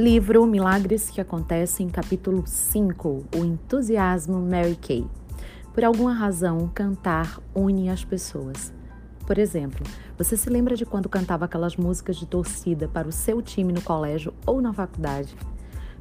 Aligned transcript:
Livro 0.00 0.46
Milagres 0.46 1.10
que 1.10 1.20
Acontecem, 1.20 1.86
capítulo 1.90 2.44
5 2.46 3.26
O 3.36 3.44
Entusiasmo 3.44 4.40
Mary 4.40 4.74
Kay. 4.74 5.06
Por 5.74 5.84
alguma 5.84 6.14
razão, 6.14 6.70
cantar 6.74 7.38
une 7.54 7.90
as 7.90 8.02
pessoas. 8.02 8.72
Por 9.26 9.36
exemplo, 9.36 9.84
você 10.16 10.38
se 10.38 10.48
lembra 10.48 10.74
de 10.74 10.86
quando 10.86 11.06
cantava 11.06 11.44
aquelas 11.44 11.76
músicas 11.76 12.16
de 12.16 12.24
torcida 12.24 12.88
para 12.88 13.08
o 13.08 13.12
seu 13.12 13.42
time 13.42 13.74
no 13.74 13.82
colégio 13.82 14.32
ou 14.46 14.62
na 14.62 14.72
faculdade? 14.72 15.36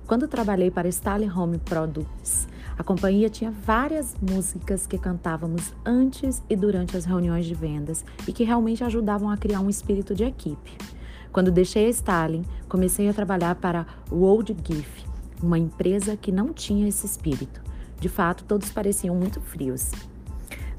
Quando 0.07 0.29
trabalhei 0.29 0.71
para 0.71 0.87
Stanley 0.87 1.29
Home 1.29 1.57
Products, 1.57 2.47
a 2.77 2.83
companhia 2.85 3.29
tinha 3.29 3.51
várias 3.51 4.15
músicas 4.21 4.87
que 4.87 4.97
cantávamos 4.97 5.73
antes 5.85 6.41
e 6.49 6.55
durante 6.55 6.95
as 6.95 7.03
reuniões 7.03 7.45
de 7.45 7.53
vendas 7.53 8.05
e 8.25 8.31
que 8.31 8.45
realmente 8.45 8.81
ajudavam 8.81 9.29
a 9.29 9.35
criar 9.35 9.59
um 9.59 9.69
espírito 9.69 10.15
de 10.15 10.23
equipe. 10.23 10.98
Quando 11.31 11.51
deixei 11.51 11.85
a 11.85 11.89
Stalin, 11.89 12.43
comecei 12.67 13.07
a 13.07 13.13
trabalhar 13.13 13.55
para 13.55 13.85
World 14.11 14.55
GIF, 14.63 15.05
uma 15.41 15.59
empresa 15.59 16.17
que 16.17 16.31
não 16.31 16.51
tinha 16.51 16.87
esse 16.87 17.05
espírito. 17.05 17.61
De 17.99 18.09
fato, 18.09 18.43
todos 18.45 18.71
pareciam 18.71 19.15
muito 19.15 19.39
frios. 19.39 19.91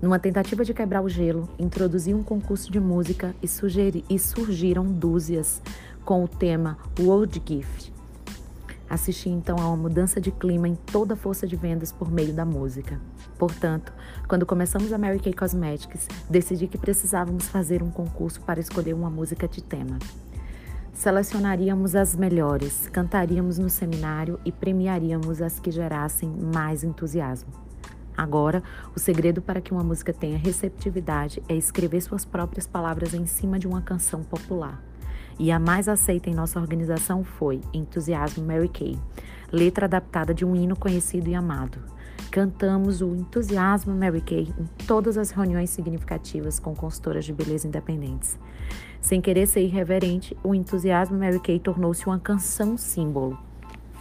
Numa 0.02 0.18
tentativa 0.18 0.64
de 0.64 0.72
quebrar 0.72 1.02
o 1.02 1.08
gelo, 1.08 1.48
introduzi 1.58 2.14
um 2.14 2.22
concurso 2.22 2.72
de 2.72 2.80
música 2.80 3.34
e, 3.42 3.46
sugeri, 3.46 4.04
e 4.08 4.18
surgiram 4.18 4.84
dúzias 4.84 5.60
com 6.04 6.24
o 6.24 6.28
tema 6.28 6.78
World 6.98 7.40
Gift. 7.46 7.92
Assisti 8.88 9.28
então 9.28 9.56
a 9.60 9.68
uma 9.68 9.76
mudança 9.76 10.20
de 10.20 10.32
clima 10.32 10.66
em 10.66 10.74
toda 10.74 11.14
a 11.14 11.16
força 11.16 11.46
de 11.46 11.54
vendas 11.54 11.92
por 11.92 12.10
meio 12.10 12.32
da 12.32 12.44
música. 12.44 13.00
Portanto, 13.38 13.92
quando 14.26 14.44
começamos 14.44 14.92
a 14.92 14.98
Mary 14.98 15.20
Kay 15.20 15.32
Cosmetics, 15.32 16.08
decidi 16.28 16.66
que 16.66 16.76
precisávamos 16.76 17.46
fazer 17.46 17.82
um 17.84 17.90
concurso 17.90 18.40
para 18.40 18.58
escolher 18.58 18.94
uma 18.94 19.08
música 19.08 19.46
de 19.46 19.62
tema. 19.62 19.98
Selecionaríamos 20.92 21.94
as 21.94 22.14
melhores, 22.14 22.88
cantaríamos 22.88 23.58
no 23.58 23.70
seminário 23.70 24.38
e 24.44 24.52
premiaríamos 24.52 25.40
as 25.40 25.58
que 25.58 25.70
gerassem 25.70 26.28
mais 26.28 26.84
entusiasmo. 26.84 27.50
Agora, 28.16 28.62
o 28.94 28.98
segredo 28.98 29.40
para 29.40 29.62
que 29.62 29.72
uma 29.72 29.82
música 29.82 30.12
tenha 30.12 30.36
receptividade 30.36 31.42
é 31.48 31.54
escrever 31.54 32.02
suas 32.02 32.24
próprias 32.24 32.66
palavras 32.66 33.14
em 33.14 33.24
cima 33.24 33.58
de 33.58 33.66
uma 33.66 33.80
canção 33.80 34.22
popular. 34.22 34.89
E 35.40 35.50
a 35.50 35.58
mais 35.58 35.88
aceita 35.88 36.28
em 36.28 36.34
nossa 36.34 36.60
organização 36.60 37.24
foi 37.24 37.62
Entusiasmo 37.72 38.44
Mary 38.44 38.68
Kay, 38.68 38.98
letra 39.50 39.86
adaptada 39.86 40.34
de 40.34 40.44
um 40.44 40.54
hino 40.54 40.76
conhecido 40.76 41.30
e 41.30 41.34
amado. 41.34 41.78
Cantamos 42.30 43.00
o 43.00 43.16
Entusiasmo 43.16 43.94
Mary 43.94 44.20
Kay 44.20 44.52
em 44.58 44.84
todas 44.86 45.16
as 45.16 45.30
reuniões 45.30 45.70
significativas 45.70 46.58
com 46.58 46.74
consultoras 46.74 47.24
de 47.24 47.32
beleza 47.32 47.66
independentes. 47.66 48.38
Sem 49.00 49.22
querer 49.22 49.46
ser 49.46 49.62
irreverente, 49.62 50.36
o 50.44 50.54
entusiasmo 50.54 51.18
Mary 51.18 51.40
Kay 51.40 51.58
tornou-se 51.58 52.06
uma 52.06 52.18
canção 52.18 52.76
símbolo. 52.76 53.38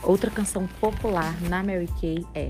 Outra 0.03 0.29
canção 0.29 0.67
popular 0.81 1.33
na 1.43 1.63
Mary 1.63 1.87
Kay 2.01 2.25
é 2.35 2.49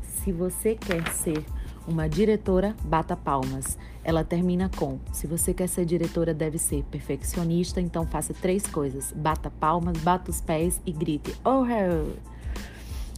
Se 0.00 0.30
você 0.30 0.76
quer 0.76 1.08
ser 1.08 1.44
uma 1.88 2.08
diretora, 2.08 2.76
bata 2.84 3.16
palmas. 3.16 3.78
Ela 4.04 4.22
termina 4.22 4.70
com: 4.76 4.98
Se 5.12 5.26
você 5.26 5.54
quer 5.54 5.68
ser 5.68 5.84
diretora, 5.84 6.34
deve 6.34 6.58
ser 6.58 6.84
perfeccionista, 6.84 7.80
então 7.80 8.06
faça 8.06 8.34
três 8.34 8.66
coisas: 8.66 9.12
bata 9.12 9.50
palmas, 9.50 9.96
bata 9.98 10.30
os 10.30 10.40
pés 10.40 10.80
e 10.84 10.92
grite: 10.92 11.34
Oh, 11.44 11.64
hell! 11.64 12.14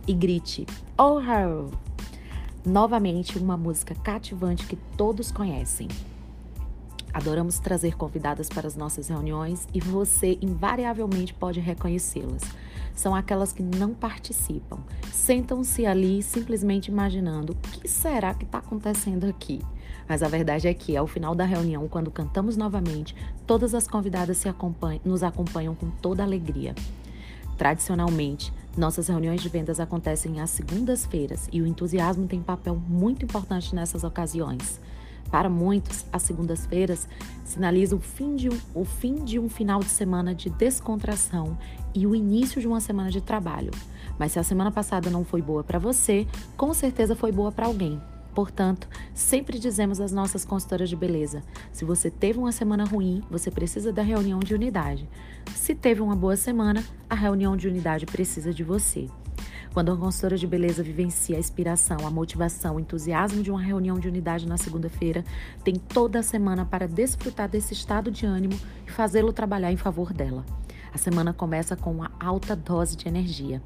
E 0.06 0.14
grite: 0.14 0.66
Oh, 0.96 1.20
hell! 1.20 1.70
Novamente, 2.64 3.38
uma 3.38 3.56
música 3.56 3.94
cativante 3.94 4.66
que 4.66 4.76
todos 4.96 5.32
conhecem. 5.32 5.88
Adoramos 7.12 7.58
trazer 7.58 7.96
convidadas 7.96 8.48
para 8.48 8.66
as 8.66 8.76
nossas 8.76 9.08
reuniões 9.08 9.66
e 9.74 9.80
você 9.80 10.38
invariavelmente 10.40 11.34
pode 11.34 11.60
reconhecê-las. 11.60 12.42
São 12.94 13.14
aquelas 13.14 13.52
que 13.52 13.62
não 13.62 13.94
participam, 13.94 14.78
sentam-se 15.12 15.86
ali 15.86 16.22
simplesmente 16.22 16.88
imaginando 16.88 17.52
o 17.52 17.56
que 17.56 17.88
será 17.88 18.34
que 18.34 18.44
está 18.44 18.58
acontecendo 18.58 19.24
aqui. 19.24 19.60
Mas 20.08 20.22
a 20.22 20.28
verdade 20.28 20.66
é 20.66 20.74
que, 20.74 20.96
ao 20.96 21.06
final 21.06 21.34
da 21.34 21.44
reunião, 21.44 21.86
quando 21.88 22.10
cantamos 22.10 22.56
novamente, 22.56 23.14
todas 23.46 23.74
as 23.74 23.86
convidadas 23.86 24.44
acompanham, 24.44 25.00
nos 25.04 25.22
acompanham 25.22 25.74
com 25.74 25.88
toda 25.88 26.22
alegria. 26.22 26.74
Tradicionalmente, 27.56 28.52
nossas 28.76 29.08
reuniões 29.08 29.42
de 29.42 29.48
vendas 29.48 29.80
acontecem 29.80 30.40
às 30.40 30.50
segundas-feiras 30.50 31.48
e 31.52 31.60
o 31.60 31.66
entusiasmo 31.66 32.26
tem 32.26 32.40
papel 32.40 32.74
muito 32.88 33.24
importante 33.24 33.74
nessas 33.74 34.02
ocasiões. 34.02 34.80
Para 35.30 35.48
muitos, 35.48 36.04
as 36.12 36.22
segundas-feiras 36.22 37.08
sinalizam 37.44 37.98
o 37.98 38.00
fim, 38.00 38.36
de 38.36 38.48
um, 38.48 38.58
o 38.74 38.84
fim 38.84 39.24
de 39.24 39.38
um 39.38 39.48
final 39.48 39.80
de 39.80 39.90
semana 39.90 40.34
de 40.34 40.50
descontração 40.50 41.58
e 41.94 42.06
o 42.06 42.14
início 42.14 42.60
de 42.60 42.66
uma 42.66 42.80
semana 42.80 43.10
de 43.10 43.20
trabalho. 43.20 43.70
Mas 44.18 44.32
se 44.32 44.38
a 44.38 44.42
semana 44.42 44.70
passada 44.70 45.10
não 45.10 45.24
foi 45.24 45.42
boa 45.42 45.64
para 45.64 45.78
você, 45.78 46.26
com 46.56 46.72
certeza 46.74 47.14
foi 47.16 47.32
boa 47.32 47.50
para 47.50 47.66
alguém. 47.66 48.00
Portanto, 48.34 48.88
sempre 49.12 49.58
dizemos 49.58 50.00
às 50.00 50.12
nossas 50.12 50.44
consultoras 50.44 50.88
de 50.88 50.96
beleza: 50.96 51.42
se 51.72 51.84
você 51.84 52.10
teve 52.10 52.38
uma 52.38 52.52
semana 52.52 52.84
ruim, 52.84 53.22
você 53.30 53.50
precisa 53.50 53.92
da 53.92 54.02
reunião 54.02 54.38
de 54.38 54.54
unidade. 54.54 55.08
Se 55.54 55.74
teve 55.74 56.00
uma 56.00 56.14
boa 56.14 56.36
semana, 56.36 56.84
a 57.08 57.14
reunião 57.14 57.56
de 57.56 57.66
unidade 57.66 58.06
precisa 58.06 58.52
de 58.52 58.62
você. 58.62 59.08
Quando 59.72 59.92
a 59.92 59.96
consultora 59.96 60.36
de 60.36 60.48
beleza 60.48 60.82
vivencia 60.82 61.36
a 61.36 61.38
inspiração, 61.38 61.98
a 62.04 62.10
motivação, 62.10 62.74
o 62.74 62.80
entusiasmo 62.80 63.40
de 63.40 63.52
uma 63.52 63.62
reunião 63.62 64.00
de 64.00 64.08
unidade 64.08 64.44
na 64.46 64.56
segunda-feira, 64.56 65.24
tem 65.62 65.76
toda 65.76 66.18
a 66.18 66.24
semana 66.24 66.66
para 66.66 66.88
desfrutar 66.88 67.48
desse 67.48 67.72
estado 67.72 68.10
de 68.10 68.26
ânimo 68.26 68.58
e 68.84 68.90
fazê-lo 68.90 69.32
trabalhar 69.32 69.70
em 69.70 69.76
favor 69.76 70.12
dela. 70.12 70.44
A 70.92 70.98
semana 70.98 71.32
começa 71.32 71.76
com 71.76 71.92
uma 71.92 72.10
alta 72.18 72.56
dose 72.56 72.96
de 72.96 73.06
energia. 73.06 73.62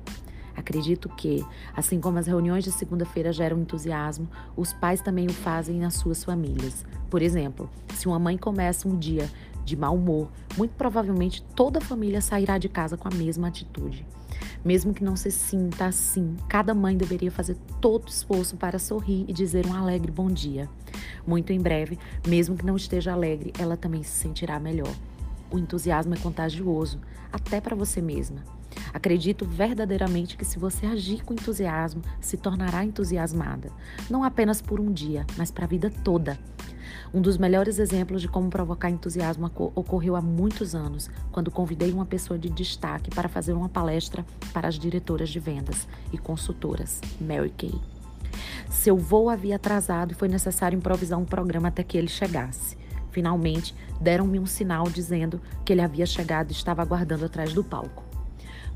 Acredito 0.55 1.09
que, 1.09 1.43
assim 1.75 1.99
como 1.99 2.19
as 2.19 2.27
reuniões 2.27 2.65
de 2.65 2.71
segunda-feira 2.71 3.33
geram 3.33 3.59
entusiasmo, 3.59 4.29
os 4.55 4.75
pais 4.75 5.01
também 5.01 5.27
o 5.27 5.33
fazem 5.33 5.81
nas 5.81 5.95
suas 5.95 6.23
famílias. 6.23 6.85
Por 7.09 7.23
exemplo, 7.23 7.69
se 7.95 8.07
uma 8.07 8.19
mãe 8.19 8.37
começa 8.37 8.87
um 8.87 8.97
dia 8.97 9.29
de 9.65 9.77
mau 9.77 9.95
humor, 9.95 10.31
muito 10.57 10.73
provavelmente 10.73 11.43
toda 11.55 11.79
a 11.79 11.83
família 11.83 12.21
sairá 12.21 12.59
de 12.59 12.69
casa 12.69 12.97
com 12.97 13.09
a 13.09 13.15
mesma 13.15 13.49
atitude. 13.49 14.07
Mesmo 14.65 14.95
que 14.95 15.05
não 15.05 15.17
se 15.17 15.31
sinta 15.31 15.87
assim, 15.87 16.37
cada 16.49 16.75
mãe 16.75 16.97
deveria 16.97 17.31
fazer 17.31 17.57
todo 17.81 18.09
esforço 18.09 18.57
para 18.57 18.79
sorrir 18.79 19.25
e 19.29 19.33
dizer 19.33 19.67
um 19.67 19.75
alegre 19.75 20.11
bom 20.11 20.29
dia. 20.29 20.69
Muito 21.27 21.53
em 21.53 21.61
breve, 21.61 21.99
mesmo 22.27 22.57
que 22.57 22.65
não 22.65 22.77
esteja 22.77 23.13
alegre, 23.13 23.53
ela 23.59 23.77
também 23.77 24.03
se 24.03 24.13
sentirá 24.13 24.59
melhor. 24.59 24.95
O 25.51 25.59
entusiasmo 25.59 26.15
é 26.15 26.19
contagioso, 26.19 26.99
até 27.33 27.61
para 27.61 27.77
você 27.77 28.01
mesma. 28.01 28.54
Acredito 28.95 29.45
verdadeiramente 29.45 30.37
que 30.37 30.45
se 30.45 30.57
você 30.57 30.87
agir 30.87 31.25
com 31.25 31.35
entusiasmo, 31.35 32.01
se 32.21 32.37
tornará 32.37 32.85
entusiasmada, 32.85 33.73
não 34.09 34.23
apenas 34.23 34.63
por 34.63 34.79
um 34.79 34.93
dia, 34.93 35.27
mas 35.37 35.51
para 35.51 35.65
a 35.65 35.69
vida 35.69 35.91
toda. 36.05 36.39
Um 37.13 37.21
dos 37.21 37.37
melhores 37.37 37.81
exemplos 37.81 38.23
de 38.23 38.29
como 38.29 38.49
provocar 38.49 38.91
entusiasmo 38.91 39.51
ocorreu 39.75 40.15
há 40.15 40.21
muitos 40.21 40.77
anos, 40.77 41.11
quando 41.33 41.51
convidei 41.51 41.93
uma 41.93 42.07
pessoa 42.07 42.39
de 42.39 42.49
destaque 42.49 43.11
para 43.11 43.29
fazer 43.29 43.53
uma 43.53 43.69
palestra 43.69 44.25
para 44.53 44.69
as 44.69 44.79
diretoras 44.79 45.29
de 45.29 45.41
vendas 45.41 45.89
e 46.13 46.19
consultoras, 46.19 47.01
Mary 47.21 47.53
Kay. 47.57 47.75
Seu 48.71 48.97
voo 48.97 49.29
havia 49.29 49.57
atrasado 49.57 50.13
e 50.13 50.15
foi 50.15 50.29
necessário 50.29 50.77
improvisar 50.77 51.19
um 51.19 51.25
programa 51.25 51.67
até 51.67 51.83
que 51.83 51.99
ele 51.99 52.09
chegasse. 52.09 52.77
Finalmente, 53.11 53.75
deram-me 54.01 54.39
um 54.39 54.47
sinal 54.47 54.85
dizendo 54.85 55.41
que 55.65 55.73
ele 55.73 55.83
havia 55.83 56.07
chegado 56.07 56.51
e 56.51 56.53
estava 56.53 56.83
aguardando 56.83 57.25
atrás 57.25 57.53
do 57.53 57.65
palco. 57.65 58.04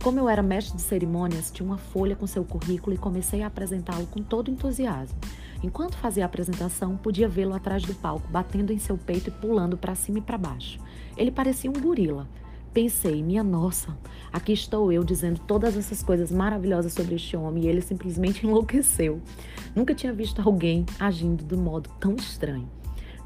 Como 0.03 0.21
eu 0.21 0.29
era 0.29 0.43
mestre 0.43 0.77
de 0.77 0.83
cerimônias, 0.83 1.51
tinha 1.51 1.67
uma 1.67 1.77
folha 1.77 2.15
com 2.15 2.27
seu 2.27 2.45
currículo 2.45 2.95
e 2.95 2.99
comecei 2.99 3.43
a 3.43 3.49
apresentá-lo 3.49 4.07
com 4.07 4.23
todo 4.23 4.51
entusiasmo. 4.51 5.19
Enquanto 5.63 5.97
fazia 5.97 6.25
a 6.25 6.27
apresentação, 6.27 6.97
podia 6.97 7.29
vê-lo 7.29 7.53
atrás 7.53 7.83
do 7.83 7.93
palco, 7.95 8.29
batendo 8.31 8.73
em 8.73 8.79
seu 8.79 8.97
peito 8.97 9.29
e 9.29 9.33
pulando 9.33 9.77
para 9.77 9.97
cima 9.97 10.19
e 10.19 10.23
para 10.23 10.39
baixo. 10.39 10.79
Ele 11.17 11.33
parecia 11.33 11.69
um 11.69 11.75
gorila. 11.75 12.29
Pensei, 12.73 13.23
minha 13.25 13.43
nossa, 13.43 13.99
aqui 14.33 14.53
estou 14.53 14.93
eu 14.93 15.03
dizendo 15.03 15.41
todas 15.41 15.77
essas 15.77 16.01
coisas 16.01 16.31
maravilhosas 16.31 16.93
sobre 16.93 17.17
este 17.17 17.37
homem 17.37 17.65
e 17.65 17.67
ele 17.67 17.81
simplesmente 17.81 18.47
enlouqueceu. 18.47 19.21
Nunca 19.75 19.95
tinha 19.95 20.13
visto 20.13 20.41
alguém 20.41 20.87
agindo 21.01 21.43
de 21.45 21.57
modo 21.57 21.91
tão 21.99 22.15
estranho. 22.15 22.71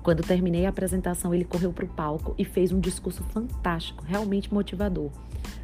Quando 0.02 0.22
terminei 0.22 0.64
a 0.64 0.70
apresentação, 0.70 1.34
ele 1.34 1.44
correu 1.44 1.72
para 1.72 1.84
o 1.84 1.88
palco 1.88 2.34
e 2.38 2.46
fez 2.46 2.72
um 2.72 2.80
discurso 2.80 3.22
fantástico, 3.24 4.02
realmente 4.06 4.52
motivador. 4.52 5.10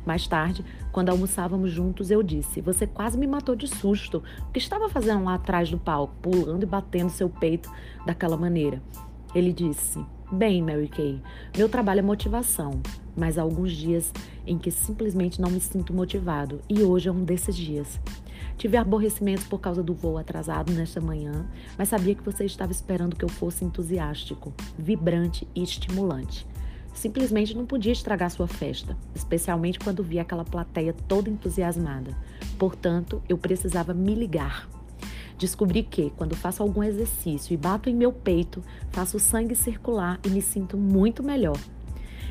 Mais 0.07 0.27
tarde, 0.27 0.65
quando 0.93 1.11
almoçávamos 1.11 1.71
juntos, 1.71 2.11
eu 2.11 2.23
disse: 2.23 2.61
Você 2.61 2.87
quase 2.87 3.19
me 3.19 3.27
matou 3.27 3.55
de 3.55 3.69
susto. 3.69 4.23
O 4.49 4.53
que 4.53 4.59
estava 4.59 4.89
fazendo 4.89 5.25
lá 5.25 5.35
atrás 5.35 5.71
do 5.71 5.79
palco, 5.79 6.15
pulando 6.21 6.63
e 6.63 6.67
batendo 6.67 7.11
seu 7.11 7.29
peito 7.29 7.71
daquela 8.07 8.37
maneira? 8.37 8.83
Ele 9.35 9.53
disse: 9.53 9.99
Bem, 10.31 10.63
Mary 10.63 10.89
Kay, 10.89 11.23
meu 11.57 11.69
trabalho 11.69 12.01
é 12.01 12.03
motivação, 12.03 12.81
mas 13.17 13.39
há 13.39 13.43
alguns 13.43 13.73
dias 13.73 14.13
em 14.47 14.59
que 14.59 14.71
simplesmente 14.71 15.41
não 15.41 15.51
me 15.51 15.61
sinto 15.61 15.95
motivado 15.95 16.61
e 16.69 16.83
hoje 16.83 17.09
é 17.09 17.13
um 17.13 17.25
desses 17.25 17.57
dias. 17.57 17.99
Tive 18.59 18.77
aborrecimentos 18.77 19.45
por 19.45 19.61
causa 19.61 19.83
do 19.83 19.95
voo 19.95 20.19
atrasado 20.19 20.73
nesta 20.73 21.01
manhã, 21.01 21.47
mas 21.79 21.89
sabia 21.89 22.15
que 22.15 22.25
você 22.25 22.45
estava 22.45 22.73
esperando 22.73 23.17
que 23.17 23.25
eu 23.25 23.29
fosse 23.29 23.65
entusiástico, 23.65 24.53
vibrante 24.77 25.47
e 25.55 25.63
estimulante. 25.63 26.47
Simplesmente 26.99 27.57
não 27.57 27.65
podia 27.65 27.93
estragar 27.93 28.29
sua 28.29 28.49
festa, 28.49 28.97
especialmente 29.15 29.79
quando 29.79 30.03
via 30.03 30.23
aquela 30.23 30.45
plateia 30.45 30.93
toda 30.93 31.31
entusiasmada. 31.31 32.11
Portanto, 32.59 33.23
eu 33.29 33.39
precisava 33.39 33.95
me 33.95 34.17
ligar. 34.17 34.69
Descobri 35.39 35.85
que, 35.85 36.11
quando 36.17 36.35
faço 36.35 36.61
algum 36.61 36.83
exercício 36.83 37.55
e 37.55 37.57
bato 37.57 37.89
em 37.89 37.95
meu 37.95 38.13
peito, 38.13 38.65
faço 38.91 39.17
o 39.17 39.21
sangue 39.21 39.55
circular 39.55 40.19
e 40.27 40.29
me 40.29 40.43
sinto 40.43 40.77
muito 40.77 41.23
melhor. 41.23 41.57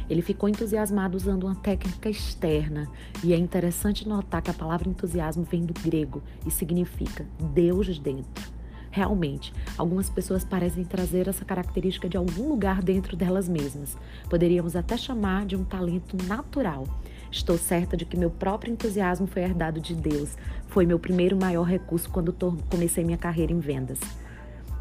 Ele 0.09 0.21
ficou 0.21 0.49
entusiasmado 0.49 1.15
usando 1.15 1.45
uma 1.45 1.55
técnica 1.55 2.09
externa, 2.09 2.91
e 3.23 3.31
é 3.31 3.37
interessante 3.37 4.05
notar 4.05 4.41
que 4.41 4.51
a 4.51 4.53
palavra 4.53 4.89
entusiasmo 4.89 5.45
vem 5.49 5.65
do 5.65 5.73
grego 5.81 6.21
e 6.45 6.51
significa 6.51 7.25
Deus 7.53 7.97
dentro. 7.99 8.56
Realmente, 8.97 9.53
algumas 9.77 10.09
pessoas 10.09 10.43
parecem 10.43 10.83
trazer 10.83 11.27
essa 11.27 11.45
característica 11.45 12.09
de 12.09 12.17
algum 12.17 12.49
lugar 12.49 12.81
dentro 12.81 13.15
delas 13.15 13.47
mesmas. 13.47 13.95
Poderíamos 14.27 14.75
até 14.75 14.97
chamar 14.97 15.45
de 15.45 15.55
um 15.55 15.63
talento 15.63 16.17
natural. 16.25 16.83
Estou 17.31 17.59
certa 17.59 17.95
de 17.95 18.05
que 18.05 18.17
meu 18.17 18.31
próprio 18.31 18.73
entusiasmo 18.73 19.27
foi 19.27 19.43
herdado 19.43 19.79
de 19.79 19.93
Deus. 19.93 20.35
Foi 20.69 20.83
meu 20.83 20.97
primeiro 20.97 21.37
maior 21.37 21.61
recurso 21.61 22.09
quando 22.09 22.35
comecei 22.71 23.03
minha 23.03 23.19
carreira 23.19 23.53
em 23.53 23.59
vendas. 23.59 23.99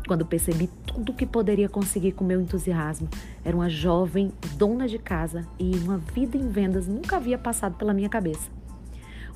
Quando 0.09 0.25
percebi 0.25 0.71
tudo 0.87 1.13
o 1.13 1.15
que 1.15 1.27
poderia 1.27 1.69
conseguir 1.69 2.13
com 2.13 2.25
meu 2.25 2.41
entusiasmo, 2.41 3.11
era 3.45 3.55
uma 3.55 3.69
jovem 3.69 4.33
dona 4.57 4.89
de 4.89 4.99
casa 4.99 5.47
e 5.59 5.77
uma 5.77 5.99
vida 5.99 6.39
em 6.39 6.49
vendas 6.49 6.89
nunca 6.89 7.19
havia 7.19 7.37
passado 7.37 7.77
pela 7.77 7.93
minha 7.93 8.09
cabeça. 8.09 8.49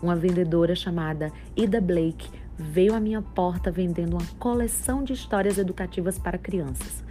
Uma 0.03 0.17
vendedora 0.17 0.75
chamada 0.75 1.31
Ida 1.55 1.83
Blake 1.83 2.40
veio 2.61 2.95
à 2.95 3.01
minha 3.01 3.23
porta 3.23 3.71
vendendo 3.71 4.15
uma 4.15 4.27
coleção 4.39 5.03
de 5.03 5.13
histórias 5.13 5.59
educativas 5.59 6.19
para 6.19 6.39
crianças. 6.39 7.03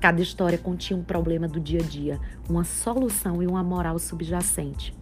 Cada 0.00 0.20
história 0.20 0.58
continha 0.58 0.98
um 0.98 1.04
problema 1.04 1.48
do 1.48 1.58
dia 1.58 1.80
a 1.80 1.84
dia, 1.84 2.20
uma 2.48 2.64
solução 2.64 3.42
e 3.42 3.46
uma 3.46 3.62
moral 3.62 3.98
subjacente 3.98 4.94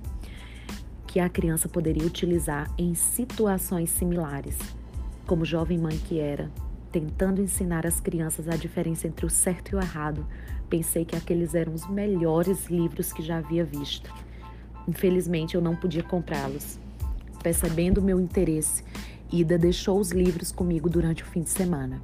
que 1.17 1.21
a 1.21 1.31
criança 1.31 1.67
poderia 1.67 2.07
utilizar 2.07 2.71
em 2.77 2.95
situações 2.95 3.89
similares. 3.89 4.59
Como 5.27 5.47
jovem 5.47 5.79
mãe 5.79 5.97
que 5.97 6.19
era, 6.19 6.51
tentando 6.93 7.41
ensinar 7.41 7.87
às 7.87 7.99
crianças 8.01 8.51
a 8.51 8.55
diferença 8.55 9.07
entre 9.07 9.25
o 9.25 9.31
certo 9.31 9.71
e 9.71 9.77
o 9.77 9.81
errado, 9.81 10.27
pensei 10.69 11.07
que 11.07 11.17
aqueles 11.17 11.55
eram 11.55 11.73
os 11.73 11.89
melhores 11.89 12.67
livros 12.67 13.15
que 13.15 13.23
já 13.23 13.39
havia 13.39 13.65
visto. 13.65 14.13
Infelizmente, 14.87 15.55
eu 15.55 15.63
não 15.63 15.75
podia 15.75 16.03
comprá-los. 16.03 16.79
Percebendo 17.43 18.03
meu 18.03 18.21
interesse, 18.21 18.85
Ida 19.31 19.59
deixou 19.59 19.99
os 19.99 20.11
livros 20.11 20.53
comigo 20.53 20.89
durante 20.89 21.23
o 21.23 21.27
fim 21.27 21.43
de 21.43 21.51
semana 21.51 22.01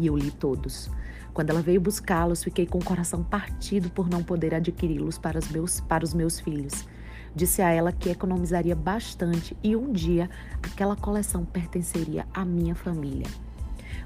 e 0.00 0.06
eu 0.06 0.16
li 0.16 0.30
todos. 0.30 0.90
Quando 1.32 1.50
ela 1.50 1.62
veio 1.62 1.80
buscá-los, 1.80 2.42
fiquei 2.42 2.66
com 2.66 2.78
o 2.78 2.84
coração 2.84 3.22
partido 3.22 3.90
por 3.90 4.08
não 4.08 4.22
poder 4.22 4.54
adquiri-los 4.54 5.18
para, 5.18 5.38
os 5.38 5.48
meus, 5.48 5.80
para 5.80 6.02
os 6.02 6.12
meus 6.12 6.40
filhos. 6.40 6.86
Disse 7.34 7.62
a 7.62 7.70
ela 7.70 7.92
que 7.92 8.10
economizaria 8.10 8.74
bastante 8.74 9.56
e 9.62 9.76
um 9.76 9.92
dia 9.92 10.28
aquela 10.60 10.96
coleção 10.96 11.44
pertenceria 11.44 12.26
à 12.34 12.44
minha 12.44 12.74
família. 12.74 13.26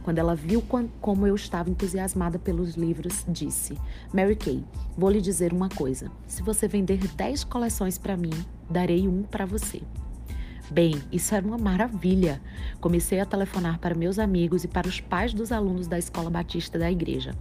Quando 0.02 0.18
ela 0.18 0.34
viu 0.34 0.62
como 1.00 1.26
eu 1.26 1.34
estava 1.34 1.70
entusiasmada 1.70 2.38
pelos 2.38 2.74
livros, 2.74 3.24
disse: 3.26 3.78
Mary 4.12 4.36
Kay, 4.36 4.62
vou 4.96 5.08
lhe 5.08 5.20
dizer 5.20 5.50
uma 5.52 5.70
coisa. 5.70 6.10
Se 6.26 6.42
você 6.42 6.68
vender 6.68 6.98
10 6.98 7.44
coleções 7.44 7.96
para 7.96 8.16
mim, 8.16 8.32
darei 8.68 9.08
um 9.08 9.22
para 9.22 9.46
você. 9.46 9.80
Bem, 10.70 11.02
isso 11.12 11.34
era 11.34 11.46
uma 11.46 11.58
maravilha. 11.58 12.40
Comecei 12.80 13.20
a 13.20 13.26
telefonar 13.26 13.78
para 13.78 13.94
meus 13.94 14.18
amigos 14.18 14.64
e 14.64 14.68
para 14.68 14.88
os 14.88 15.00
pais 15.00 15.34
dos 15.34 15.52
alunos 15.52 15.86
da 15.86 15.98
Escola 15.98 16.30
Batista 16.30 16.78
da 16.78 16.90
igreja. 16.90 17.34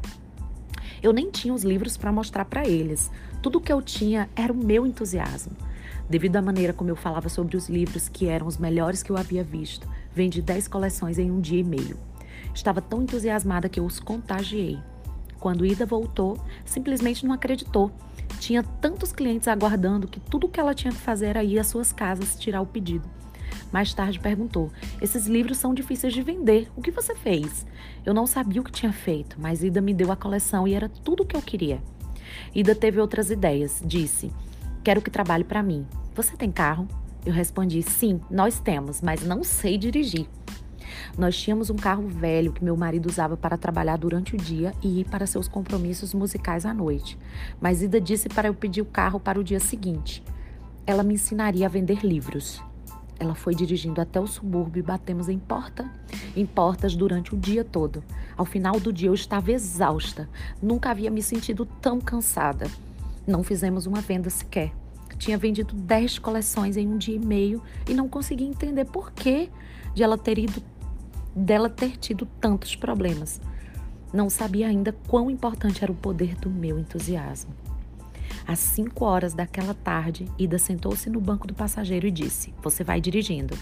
Eu 1.01 1.13
nem 1.13 1.29
tinha 1.31 1.53
os 1.53 1.63
livros 1.63 1.97
para 1.97 2.11
mostrar 2.11 2.45
para 2.45 2.67
eles. 2.67 3.09
Tudo 3.41 3.57
o 3.57 3.61
que 3.61 3.71
eu 3.71 3.81
tinha 3.81 4.29
era 4.35 4.51
o 4.51 4.55
meu 4.55 4.85
entusiasmo. 4.85 5.53
Devido 6.09 6.35
à 6.35 6.41
maneira 6.41 6.73
como 6.73 6.89
eu 6.89 6.95
falava 6.95 7.29
sobre 7.29 7.55
os 7.55 7.69
livros, 7.69 8.09
que 8.09 8.27
eram 8.27 8.45
os 8.45 8.57
melhores 8.57 9.01
que 9.01 9.11
eu 9.11 9.17
havia 9.17 9.43
visto, 9.43 9.87
vendi 10.13 10.41
10 10.41 10.67
coleções 10.67 11.17
em 11.17 11.31
um 11.31 11.39
dia 11.39 11.59
e 11.59 11.63
meio. 11.63 11.97
Estava 12.53 12.81
tão 12.81 13.01
entusiasmada 13.01 13.69
que 13.69 13.79
eu 13.79 13.85
os 13.85 13.99
contagiei. 13.99 14.79
Quando 15.39 15.65
Ida 15.65 15.85
voltou, 15.85 16.37
simplesmente 16.65 17.25
não 17.25 17.33
acreditou. 17.33 17.91
Tinha 18.39 18.63
tantos 18.63 19.11
clientes 19.11 19.47
aguardando 19.47 20.07
que 20.07 20.19
tudo 20.19 20.47
o 20.47 20.49
que 20.49 20.59
ela 20.59 20.73
tinha 20.73 20.91
que 20.91 20.99
fazer 20.99 21.27
era 21.27 21.43
ir 21.43 21.59
às 21.59 21.67
suas 21.67 21.91
casas 21.91 22.37
tirar 22.37 22.61
o 22.61 22.65
pedido. 22.65 23.09
Mais 23.71 23.93
tarde 23.93 24.19
perguntou: 24.19 24.71
Esses 25.01 25.25
livros 25.25 25.57
são 25.57 25.73
difíceis 25.73 26.13
de 26.13 26.21
vender. 26.21 26.69
O 26.75 26.81
que 26.81 26.91
você 26.91 27.15
fez? 27.15 27.65
Eu 28.05 28.13
não 28.13 28.27
sabia 28.27 28.61
o 28.61 28.63
que 28.63 28.71
tinha 28.71 28.93
feito, 28.93 29.37
mas 29.39 29.63
Ida 29.63 29.81
me 29.81 29.93
deu 29.93 30.11
a 30.11 30.15
coleção 30.15 30.67
e 30.67 30.73
era 30.73 30.89
tudo 30.89 31.23
o 31.23 31.25
que 31.25 31.35
eu 31.35 31.41
queria. 31.41 31.81
Ida 32.53 32.75
teve 32.75 32.99
outras 32.99 33.31
ideias. 33.31 33.81
Disse: 33.83 34.31
Quero 34.83 35.01
que 35.01 35.09
trabalhe 35.09 35.43
para 35.43 35.63
mim. 35.63 35.87
Você 36.13 36.37
tem 36.37 36.51
carro? 36.51 36.87
Eu 37.25 37.33
respondi: 37.33 37.81
Sim, 37.81 38.21
nós 38.29 38.59
temos, 38.59 39.01
mas 39.01 39.23
não 39.25 39.43
sei 39.43 39.77
dirigir. 39.77 40.27
Nós 41.17 41.37
tínhamos 41.37 41.69
um 41.69 41.75
carro 41.75 42.07
velho 42.07 42.53
que 42.53 42.63
meu 42.63 42.75
marido 42.75 43.07
usava 43.07 43.37
para 43.37 43.57
trabalhar 43.57 43.97
durante 43.97 44.35
o 44.35 44.37
dia 44.37 44.73
e 44.81 45.01
ir 45.01 45.05
para 45.05 45.27
seus 45.27 45.47
compromissos 45.47 46.13
musicais 46.13 46.65
à 46.65 46.73
noite. 46.73 47.17
Mas 47.61 47.81
Ida 47.81 47.99
disse 47.99 48.29
para 48.29 48.47
eu 48.47 48.53
pedir 48.53 48.81
o 48.81 48.85
carro 48.85 49.19
para 49.19 49.39
o 49.39 49.43
dia 49.43 49.59
seguinte. 49.59 50.23
Ela 50.85 51.03
me 51.03 51.13
ensinaria 51.13 51.65
a 51.65 51.69
vender 51.69 52.03
livros. 52.03 52.61
Ela 53.19 53.35
foi 53.35 53.55
dirigindo 53.55 54.01
até 54.01 54.19
o 54.19 54.27
subúrbio 54.27 54.81
e 54.81 54.83
batemos 54.83 55.29
em 55.29 55.39
porta, 55.39 55.89
em 56.35 56.45
portas 56.45 56.95
durante 56.95 57.33
o 57.33 57.37
dia 57.37 57.63
todo. 57.63 58.03
Ao 58.35 58.45
final 58.45 58.79
do 58.79 58.91
dia 58.91 59.09
eu 59.09 59.13
estava 59.13 59.51
exausta. 59.51 60.27
Nunca 60.61 60.89
havia 60.89 61.11
me 61.11 61.21
sentido 61.21 61.65
tão 61.65 62.01
cansada. 62.01 62.67
Não 63.25 63.43
fizemos 63.43 63.85
uma 63.85 64.01
venda 64.01 64.29
sequer. 64.29 64.73
Tinha 65.17 65.37
vendido 65.37 65.73
10 65.73 66.19
coleções 66.19 66.75
em 66.75 66.87
um 66.87 66.97
dia 66.97 67.15
e 67.15 67.19
meio 67.19 67.61
e 67.87 67.93
não 67.93 68.09
conseguia 68.09 68.47
entender 68.47 68.85
por 68.85 69.11
que 69.11 69.49
de 69.93 70.03
ela 70.03 70.17
ter 70.17 70.37
ido 70.37 70.61
dela 71.35 71.69
ter 71.69 71.97
tido 71.97 72.25
tantos 72.39 72.75
problemas. 72.75 73.41
Não 74.13 74.29
sabia 74.29 74.67
ainda 74.67 74.95
quão 75.07 75.29
importante 75.29 75.83
era 75.83 75.91
o 75.91 75.95
poder 75.95 76.35
do 76.35 76.49
meu 76.49 76.77
entusiasmo. 76.77 77.51
Às 78.45 78.59
cinco 78.59 79.05
horas 79.05 79.33
daquela 79.33 79.73
tarde, 79.73 80.27
Ida 80.37 80.59
sentou-se 80.59 81.09
no 81.09 81.19
banco 81.19 81.47
do 81.47 81.53
passageiro 81.53 82.05
e 82.05 82.11
disse: 82.11 82.53
Você 82.61 82.83
vai 82.83 83.01
dirigindo. 83.01 83.57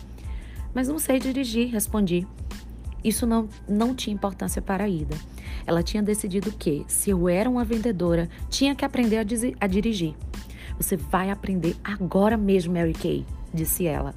Mas 0.74 0.88
não 0.88 1.00
sei 1.00 1.20
dirigir, 1.20 1.72
respondi. 1.72 2.28
Isso 3.04 3.26
não, 3.26 3.48
não 3.68 3.96
tinha 3.96 4.14
importância 4.14 4.62
para 4.62 4.88
Ida. 4.88 5.16
Ela 5.66 5.84
tinha 5.84 6.04
decidido 6.04 6.52
que, 6.52 6.84
se 6.88 7.10
eu 7.10 7.30
era 7.30 7.50
uma 7.50 7.64
vendedora, 7.64 8.30
tinha 8.50 8.76
que 8.76 8.86
aprender 8.86 9.18
a, 9.18 9.26
a 9.60 9.68
dirigir. 9.68 10.16
Você 10.78 10.98
vai 10.98 11.30
aprender 11.30 11.76
agora 11.84 12.38
mesmo, 12.38 12.74
Mary 12.74 12.94
Kay, 12.94 13.26
disse 13.54 13.86
ela. 13.86 14.16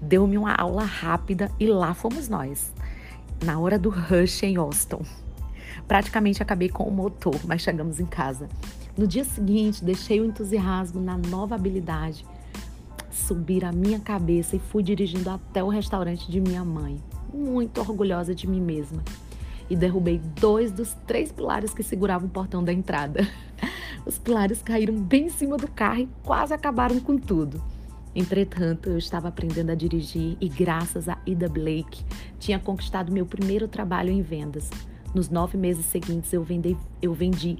Deu-me 0.00 0.36
uma 0.38 0.54
aula 0.54 0.84
rápida 0.84 1.50
e 1.58 1.66
lá 1.66 1.94
fomos 1.94 2.28
nós 2.28 2.72
na 3.44 3.58
hora 3.58 3.78
do 3.78 3.90
rush 3.90 4.42
em 4.42 4.56
Austin. 4.56 5.00
Praticamente 5.86 6.42
acabei 6.42 6.68
com 6.68 6.84
o 6.84 6.90
motor, 6.90 7.38
mas 7.44 7.62
chegamos 7.62 8.00
em 8.00 8.06
casa. 8.06 8.48
No 8.96 9.06
dia 9.06 9.24
seguinte, 9.24 9.84
deixei 9.84 10.20
o 10.20 10.24
entusiasmo 10.24 11.00
na 11.00 11.16
nova 11.16 11.54
habilidade 11.54 12.24
subir 13.16 13.64
a 13.64 13.72
minha 13.72 13.98
cabeça 13.98 14.56
e 14.56 14.58
fui 14.58 14.82
dirigindo 14.82 15.30
até 15.30 15.64
o 15.64 15.68
restaurante 15.68 16.30
de 16.30 16.40
minha 16.40 16.64
mãe, 16.64 17.00
muito 17.32 17.80
orgulhosa 17.80 18.34
de 18.34 18.46
mim 18.46 18.60
mesma. 18.60 19.02
E 19.68 19.74
derrubei 19.74 20.18
dois 20.40 20.70
dos 20.70 20.94
três 21.06 21.32
pilares 21.32 21.74
que 21.74 21.82
seguravam 21.82 22.28
o 22.28 22.30
portão 22.30 22.62
da 22.62 22.72
entrada. 22.72 23.26
Os 24.06 24.18
pilares 24.18 24.62
caíram 24.62 24.94
bem 24.94 25.26
em 25.26 25.30
cima 25.30 25.56
do 25.56 25.66
carro 25.66 26.00
e 26.00 26.08
quase 26.22 26.54
acabaram 26.54 27.00
com 27.00 27.18
tudo. 27.18 27.60
Entretanto, 28.16 28.88
eu 28.88 28.96
estava 28.96 29.28
aprendendo 29.28 29.70
a 29.70 29.74
dirigir 29.74 30.38
e, 30.40 30.48
graças 30.48 31.06
a 31.06 31.18
Ida 31.26 31.50
Blake, 31.50 32.02
tinha 32.38 32.58
conquistado 32.58 33.12
meu 33.12 33.26
primeiro 33.26 33.68
trabalho 33.68 34.10
em 34.10 34.22
vendas. 34.22 34.70
Nos 35.16 35.30
nove 35.30 35.56
meses 35.56 35.86
seguintes, 35.86 36.30
eu, 36.30 36.44
vendi, 36.44 36.76
eu 37.00 37.14
vendi 37.14 37.56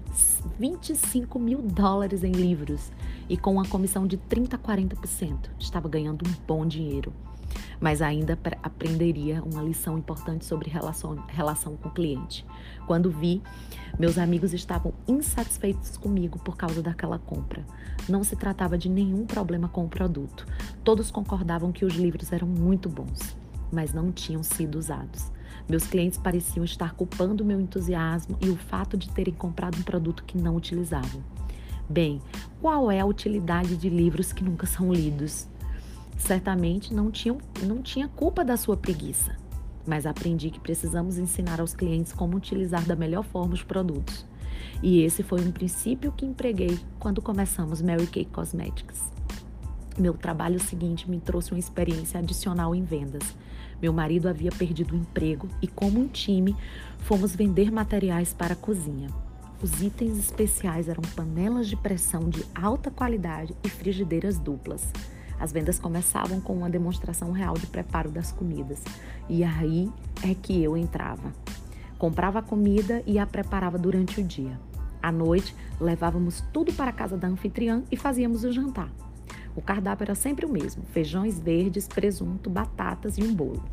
25 0.58 1.38
mil 1.38 1.62
dólares 1.62 2.22
em 2.22 2.30
livros 2.30 2.92
e, 3.30 3.36
com 3.38 3.54
uma 3.54 3.66
comissão 3.66 4.06
de 4.06 4.18
30% 4.18 4.52
a 4.52 4.58
40%, 4.58 5.38
estava 5.58 5.88
ganhando 5.88 6.22
um 6.28 6.34
bom 6.46 6.66
dinheiro. 6.66 7.14
Mas 7.80 8.02
ainda 8.02 8.38
aprenderia 8.62 9.42
uma 9.42 9.62
lição 9.62 9.96
importante 9.96 10.44
sobre 10.44 10.68
relação, 10.68 11.14
relação 11.28 11.78
com 11.78 11.88
o 11.88 11.92
cliente. 11.92 12.44
Quando 12.86 13.10
vi, 13.10 13.40
meus 13.98 14.18
amigos 14.18 14.52
estavam 14.52 14.92
insatisfeitos 15.08 15.96
comigo 15.96 16.38
por 16.38 16.58
causa 16.58 16.82
daquela 16.82 17.18
compra. 17.18 17.64
Não 18.06 18.22
se 18.22 18.36
tratava 18.36 18.76
de 18.76 18.90
nenhum 18.90 19.24
problema 19.24 19.66
com 19.66 19.86
o 19.86 19.88
produto. 19.88 20.46
Todos 20.84 21.10
concordavam 21.10 21.72
que 21.72 21.86
os 21.86 21.94
livros 21.94 22.32
eram 22.32 22.46
muito 22.46 22.86
bons, 22.90 23.34
mas 23.72 23.94
não 23.94 24.12
tinham 24.12 24.42
sido 24.42 24.76
usados. 24.76 25.34
Meus 25.68 25.86
clientes 25.86 26.18
pareciam 26.18 26.64
estar 26.64 26.94
culpando 26.94 27.44
meu 27.44 27.60
entusiasmo 27.60 28.38
e 28.40 28.48
o 28.48 28.56
fato 28.56 28.96
de 28.96 29.08
terem 29.10 29.34
comprado 29.34 29.78
um 29.78 29.82
produto 29.82 30.24
que 30.24 30.38
não 30.38 30.54
utilizavam. 30.54 31.22
Bem, 31.88 32.20
qual 32.60 32.90
é 32.90 33.00
a 33.00 33.06
utilidade 33.06 33.76
de 33.76 33.88
livros 33.88 34.32
que 34.32 34.44
nunca 34.44 34.66
são 34.66 34.92
lidos? 34.92 35.46
Certamente 36.18 36.94
não, 36.94 37.10
tinham, 37.10 37.38
não 37.62 37.82
tinha 37.82 38.08
culpa 38.08 38.44
da 38.44 38.56
sua 38.56 38.76
preguiça, 38.76 39.36
mas 39.86 40.06
aprendi 40.06 40.50
que 40.50 40.60
precisamos 40.60 41.18
ensinar 41.18 41.60
aos 41.60 41.74
clientes 41.74 42.12
como 42.12 42.36
utilizar 42.36 42.84
da 42.84 42.96
melhor 42.96 43.24
forma 43.24 43.54
os 43.54 43.62
produtos. 43.62 44.24
E 44.82 45.00
esse 45.00 45.22
foi 45.22 45.40
um 45.40 45.52
princípio 45.52 46.12
que 46.12 46.24
empreguei 46.24 46.78
quando 46.98 47.22
começamos 47.22 47.82
Mary 47.82 48.06
Kay 48.06 48.24
Cosmetics. 48.26 49.12
Meu 49.98 50.14
trabalho 50.14 50.60
seguinte 50.60 51.08
me 51.08 51.20
trouxe 51.20 51.52
uma 51.52 51.58
experiência 51.58 52.20
adicional 52.20 52.74
em 52.74 52.84
vendas. 52.84 53.22
Meu 53.80 53.92
marido 53.92 54.28
havia 54.28 54.50
perdido 54.50 54.94
o 54.94 54.98
emprego 54.98 55.48
e, 55.60 55.66
como 55.66 56.00
um 56.00 56.08
time, 56.08 56.56
fomos 56.98 57.34
vender 57.34 57.70
materiais 57.70 58.32
para 58.32 58.54
a 58.54 58.56
cozinha. 58.56 59.08
Os 59.62 59.82
itens 59.82 60.18
especiais 60.18 60.88
eram 60.88 61.02
panelas 61.14 61.66
de 61.66 61.76
pressão 61.76 62.28
de 62.28 62.44
alta 62.54 62.90
qualidade 62.90 63.54
e 63.64 63.68
frigideiras 63.68 64.38
duplas. 64.38 64.86
As 65.38 65.52
vendas 65.52 65.78
começavam 65.78 66.40
com 66.40 66.54
uma 66.56 66.70
demonstração 66.70 67.30
real 67.32 67.54
de 67.54 67.66
preparo 67.66 68.10
das 68.10 68.32
comidas. 68.32 68.82
E 69.28 69.44
aí 69.44 69.90
é 70.22 70.34
que 70.34 70.62
eu 70.62 70.76
entrava. 70.76 71.32
Comprava 71.98 72.38
a 72.40 72.42
comida 72.42 73.02
e 73.06 73.18
a 73.18 73.26
preparava 73.26 73.78
durante 73.78 74.20
o 74.20 74.24
dia. 74.24 74.58
À 75.02 75.12
noite, 75.12 75.54
levávamos 75.80 76.42
tudo 76.52 76.72
para 76.72 76.90
a 76.90 76.94
casa 76.94 77.16
da 77.16 77.28
anfitriã 77.28 77.82
e 77.90 77.96
fazíamos 77.96 78.44
o 78.44 78.52
jantar. 78.52 78.90
O 79.56 79.62
cardápio 79.62 80.04
era 80.04 80.14
sempre 80.14 80.44
o 80.44 80.48
mesmo: 80.48 80.84
feijões 80.92 81.40
verdes, 81.40 81.88
presunto, 81.88 82.50
batatas 82.50 83.16
e 83.16 83.22
um 83.22 83.34
bolo. 83.34 83.64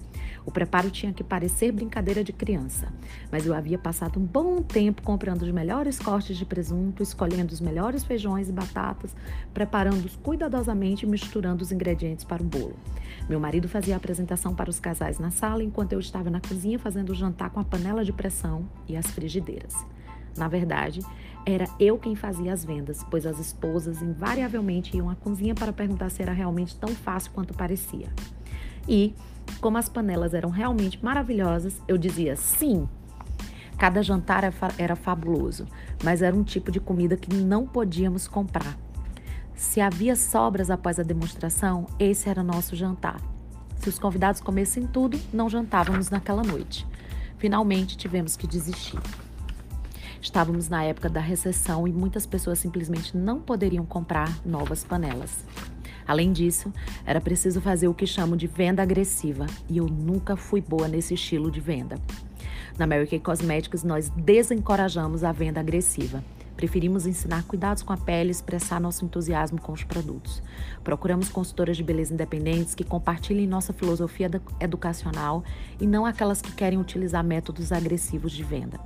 O 0.45 0.51
preparo 0.51 0.89
tinha 0.89 1.13
que 1.13 1.23
parecer 1.23 1.71
brincadeira 1.71 2.23
de 2.23 2.33
criança, 2.33 2.91
mas 3.31 3.45
eu 3.45 3.53
havia 3.53 3.77
passado 3.77 4.19
um 4.19 4.25
bom 4.25 4.61
tempo 4.61 5.01
comprando 5.01 5.43
os 5.43 5.51
melhores 5.51 5.99
cortes 5.99 6.37
de 6.37 6.45
presunto, 6.45 7.01
escolhendo 7.01 7.53
os 7.53 7.61
melhores 7.61 8.03
feijões 8.03 8.49
e 8.49 8.51
batatas, 8.51 9.15
preparando-os 9.53 10.15
cuidadosamente 10.17 11.05
e 11.05 11.09
misturando 11.09 11.63
os 11.63 11.71
ingredientes 11.71 12.25
para 12.25 12.43
o 12.43 12.45
bolo. 12.45 12.75
Meu 13.29 13.39
marido 13.39 13.69
fazia 13.69 13.93
a 13.93 13.97
apresentação 13.97 14.53
para 14.53 14.69
os 14.69 14.79
casais 14.79 15.17
na 15.17 15.31
sala 15.31 15.63
enquanto 15.63 15.93
eu 15.93 15.99
estava 15.99 16.29
na 16.29 16.41
cozinha 16.41 16.77
fazendo 16.77 17.11
o 17.11 17.15
jantar 17.15 17.49
com 17.49 17.59
a 17.59 17.63
panela 17.63 18.03
de 18.03 18.11
pressão 18.11 18.67
e 18.87 18.97
as 18.97 19.07
frigideiras. 19.07 19.73
Na 20.37 20.47
verdade, 20.47 21.01
era 21.45 21.67
eu 21.79 21.97
quem 21.97 22.15
fazia 22.15 22.53
as 22.53 22.63
vendas, 22.63 23.05
pois 23.09 23.25
as 23.25 23.39
esposas 23.39 24.01
invariavelmente 24.01 24.95
iam 24.95 25.09
à 25.09 25.15
cozinha 25.15 25.53
para 25.53 25.73
perguntar 25.73 26.09
se 26.09 26.21
era 26.21 26.31
realmente 26.31 26.75
tão 26.75 26.89
fácil 26.89 27.31
quanto 27.31 27.53
parecia. 27.53 28.09
E, 28.87 29.13
como 29.59 29.77
as 29.77 29.89
panelas 29.89 30.33
eram 30.33 30.49
realmente 30.49 31.03
maravilhosas, 31.03 31.81
eu 31.87 31.97
dizia 31.97 32.35
sim. 32.35 32.87
Cada 33.77 34.01
jantar 34.01 34.43
era 34.77 34.95
fabuloso, 34.95 35.67
mas 36.03 36.21
era 36.21 36.35
um 36.35 36.43
tipo 36.43 36.71
de 36.71 36.79
comida 36.79 37.17
que 37.17 37.35
não 37.35 37.67
podíamos 37.67 38.27
comprar. 38.27 38.77
Se 39.55 39.81
havia 39.81 40.15
sobras 40.15 40.69
após 40.71 40.99
a 40.99 41.03
demonstração, 41.03 41.87
esse 41.99 42.29
era 42.29 42.43
nosso 42.43 42.75
jantar. 42.75 43.19
Se 43.77 43.89
os 43.89 43.99
convidados 43.99 44.39
comessem 44.39 44.87
tudo, 44.87 45.19
não 45.33 45.49
jantávamos 45.49 46.09
naquela 46.09 46.41
noite. 46.41 46.87
Finalmente 47.37 47.97
tivemos 47.97 48.37
que 48.37 48.47
desistir. 48.47 48.99
Estávamos 50.23 50.69
na 50.69 50.81
época 50.85 51.09
da 51.09 51.19
recessão 51.19 51.85
e 51.85 51.91
muitas 51.91 52.25
pessoas 52.25 52.57
simplesmente 52.57 53.15
não 53.15 53.41
poderiam 53.41 53.85
comprar 53.85 54.33
novas 54.45 54.81
panelas. 54.81 55.43
Além 56.07 56.31
disso, 56.31 56.71
era 57.05 57.19
preciso 57.19 57.59
fazer 57.59 57.89
o 57.89 57.93
que 57.93 58.07
chamo 58.07 58.37
de 58.37 58.47
venda 58.47 58.81
agressiva, 58.81 59.45
e 59.69 59.79
eu 59.79 59.85
nunca 59.85 60.37
fui 60.37 60.61
boa 60.61 60.87
nesse 60.87 61.13
estilo 61.13 61.51
de 61.51 61.59
venda. 61.59 61.99
Na 62.77 62.87
Kay 62.87 63.19
Cosmetics, 63.19 63.83
nós 63.83 64.07
desencorajamos 64.11 65.25
a 65.25 65.33
venda 65.33 65.59
agressiva. 65.59 66.23
Preferimos 66.55 67.05
ensinar 67.05 67.43
cuidados 67.43 67.83
com 67.83 67.91
a 67.91 67.97
pele 67.97 68.29
e 68.29 68.31
expressar 68.31 68.79
nosso 68.79 69.03
entusiasmo 69.03 69.59
com 69.59 69.73
os 69.73 69.83
produtos. 69.83 70.41
Procuramos 70.85 71.27
consultoras 71.27 71.75
de 71.75 71.83
beleza 71.83 72.13
independentes 72.13 72.73
que 72.73 72.85
compartilhem 72.85 73.45
nossa 73.45 73.73
filosofia 73.73 74.31
educacional 74.61 75.43
e 75.81 75.85
não 75.85 76.05
aquelas 76.05 76.41
que 76.41 76.53
querem 76.53 76.79
utilizar 76.79 77.25
métodos 77.25 77.73
agressivos 77.73 78.31
de 78.31 78.43
venda. 78.43 78.79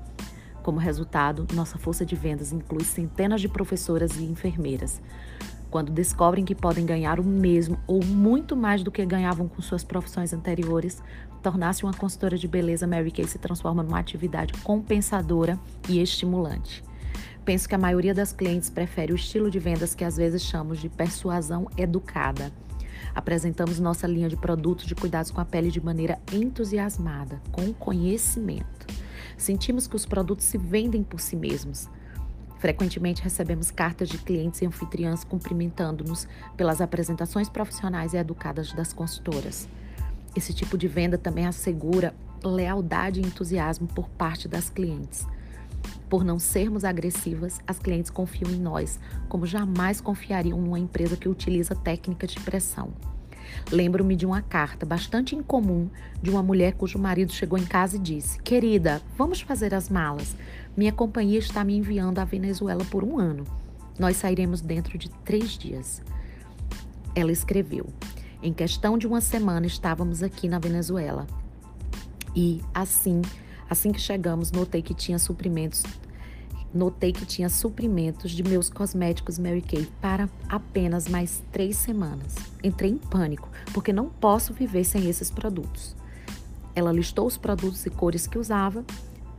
Como 0.67 0.79
resultado, 0.79 1.47
nossa 1.53 1.77
força 1.77 2.05
de 2.05 2.13
vendas 2.13 2.51
inclui 2.51 2.83
centenas 2.83 3.39
de 3.39 3.47
professoras 3.47 4.17
e 4.17 4.25
enfermeiras. 4.25 5.01
Quando 5.71 5.93
descobrem 5.93 6.43
que 6.43 6.53
podem 6.53 6.86
ganhar 6.86 7.21
o 7.21 7.24
mesmo 7.24 7.79
ou 7.88 8.03
muito 8.03 8.53
mais 8.53 8.83
do 8.83 8.91
que 8.91 9.05
ganhavam 9.05 9.47
com 9.47 9.62
suas 9.62 9.86
profissões 9.86 10.33
anteriores, 10.33 11.01
tornar-se 11.41 11.86
uma 11.86 11.93
consultora 11.93 12.38
de 12.38 12.50
beleza 12.50 12.86
Mary 12.86 13.12
Kay 13.12 13.25
se 13.29 13.38
transforma 13.38 13.81
numa 13.81 13.97
atividade 13.97 14.51
compensadora 14.62 15.57
e 15.88 16.01
estimulante. 16.01 16.83
Penso 17.45 17.69
que 17.69 17.75
a 17.75 17.79
maioria 17.79 18.13
das 18.13 18.33
clientes 18.33 18.69
prefere 18.69 19.13
o 19.13 19.15
estilo 19.15 19.50
de 19.50 19.59
vendas 19.59 19.95
que 19.95 20.03
às 20.03 20.17
vezes 20.17 20.43
chamamos 20.43 20.79
de 20.79 20.89
persuasão 20.89 21.69
educada. 21.77 22.51
Apresentamos 23.15 23.79
nossa 23.79 24.05
linha 24.05 24.27
de 24.27 24.36
produtos 24.36 24.86
de 24.86 24.95
cuidados 24.95 25.31
com 25.31 25.39
a 25.39 25.45
pele 25.45 25.71
de 25.71 25.79
maneira 25.79 26.19
entusiasmada, 26.33 27.41
com 27.53 27.71
conhecimento. 27.71 28.97
Sentimos 29.38 29.88
que 29.88 29.96
os 29.96 30.06
produtos 30.06 30.46
se 30.46 30.58
vendem 30.58 31.03
por 31.03 31.20
si 31.20 31.36
mesmos. 31.36 31.88
Frequentemente 32.60 33.22
recebemos 33.22 33.70
cartas 33.70 34.10
de 34.10 34.17
clientes 34.17 34.62
e 34.62 34.65
anfitriãs 34.65 35.24
cumprimentando-nos 35.24 36.27
pelas 36.58 36.82
apresentações 36.82 37.48
profissionais 37.48 38.13
e 38.13 38.17
educadas 38.17 38.74
das 38.74 38.91
consultoras. 38.91 39.70
Esse 40.36 40.53
tipo 40.53 40.77
de 40.77 40.88
venda 40.88 41.17
também 41.17 41.46
assegura 41.46 42.15
lealdade 42.44 43.20
e 43.20 43.24
entusiasmo 43.24 43.88
por 43.88 44.10
parte 44.10 44.48
das 44.48 44.70
clientes. 44.70 45.25
Por 46.10 46.24
não 46.24 46.39
sermos 46.39 46.84
agressivas, 46.84 47.60
as 47.67 47.79
clientes 47.79 48.10
confiam 48.10 48.50
em 48.50 48.60
nós, 48.60 49.00
como 49.27 49.46
jamais 49.46 50.01
confiariam 50.01 50.60
numa 50.60 50.79
empresa 50.79 51.17
que 51.17 51.29
utiliza 51.29 51.75
técnica 51.75 52.25
de 52.25 52.39
pressão. 52.39 52.91
Lembro-me 53.72 54.16
de 54.16 54.25
uma 54.25 54.42
carta 54.42 54.86
bastante 54.86 55.36
incomum 55.36 55.89
de 56.22 56.30
uma 56.30 56.42
mulher 56.42 56.74
cujo 56.74 56.98
marido 56.98 57.32
chegou 57.32 57.58
em 57.58 57.66
casa 57.66 57.96
e 57.96 58.00
disse: 58.00 58.39
Querida, 58.42 59.01
vamos 59.18 59.42
fazer 59.42 59.74
as 59.74 59.89
malas. 59.89 60.36
Minha 60.75 60.92
companhia 60.92 61.39
está 61.39 61.63
me 61.63 61.75
enviando 61.75 62.20
à 62.20 62.25
Venezuela 62.25 62.86
por 62.86 63.04
um 63.04 63.20
ano. 63.20 63.44
Nós 64.00 64.18
sairemos 64.18 64.62
dentro 64.62 64.98
de 64.98 65.10
três 65.10 65.58
dias. 65.58 66.01
Ela 67.16 67.32
escreveu: 67.32 67.88
Em 68.42 68.54
questão 68.54 68.98
de 68.98 69.08
uma 69.08 69.22
semana 69.22 69.66
estávamos 69.66 70.24
aqui 70.24 70.48
na 70.48 70.60
Venezuela. 70.60 71.27
E 72.36 72.62
assim, 72.74 73.22
assim 73.70 73.92
que 73.92 74.00
chegamos, 74.00 74.51
notei 74.51 74.82
que 74.82 74.94
tinha 74.94 75.18
suprimentos 75.18 75.84
Notei 76.74 77.13
que 77.13 77.25
tinha 77.25 77.50
suprimentos 77.50 78.31
de 78.31 78.43
meus 78.43 78.69
cosméticos 78.69 79.39
Mary 79.39 79.62
Kay 79.62 79.88
para 80.01 80.29
apenas 80.50 81.07
mais 81.07 81.41
três 81.51 81.77
semanas. 81.77 82.36
Entrei 82.63 82.91
em 82.91 82.97
pânico, 82.97 83.50
porque 83.74 83.93
não 83.93 84.09
posso 84.09 84.53
viver 84.53 84.83
sem 84.83 85.09
esses 85.09 85.31
produtos. 85.31 85.95
Ela 86.75 86.91
listou 86.91 87.25
os 87.25 87.38
produtos 87.38 87.86
e 87.86 87.89
cores 87.89 88.27
que 88.27 88.38
usava, 88.38 88.86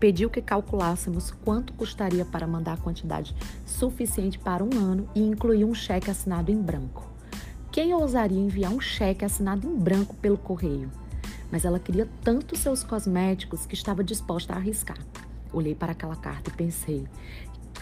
pediu 0.00 0.30
que 0.30 0.40
calculássemos 0.40 1.30
quanto 1.44 1.72
custaria 1.74 2.24
para 2.24 2.46
mandar 2.46 2.74
a 2.74 2.78
quantidade 2.78 3.34
suficiente 3.66 4.38
para 4.38 4.64
um 4.64 4.70
ano 4.72 5.08
e 5.14 5.20
incluiu 5.20 5.68
um 5.68 5.74
cheque 5.74 6.10
assinado 6.10 6.50
em 6.50 6.60
branco. 6.60 7.06
Quem 7.70 7.92
ousaria 7.94 8.40
enviar 8.40 8.72
um 8.72 8.80
cheque 8.80 9.24
assinado 9.24 9.68
em 9.68 9.76
branco 9.76 10.16
pelo 10.16 10.38
correio? 10.38 10.90
Mas 11.50 11.64
ela 11.64 11.78
queria 11.78 12.08
tanto 12.24 12.56
seus 12.56 12.82
cosméticos 12.82 13.66
que 13.66 13.74
estava 13.74 14.02
disposta 14.02 14.54
a 14.54 14.56
arriscar. 14.56 14.98
Olhei 15.52 15.74
para 15.74 15.92
aquela 15.92 16.16
carta 16.16 16.50
e 16.50 16.52
pensei: 16.52 17.06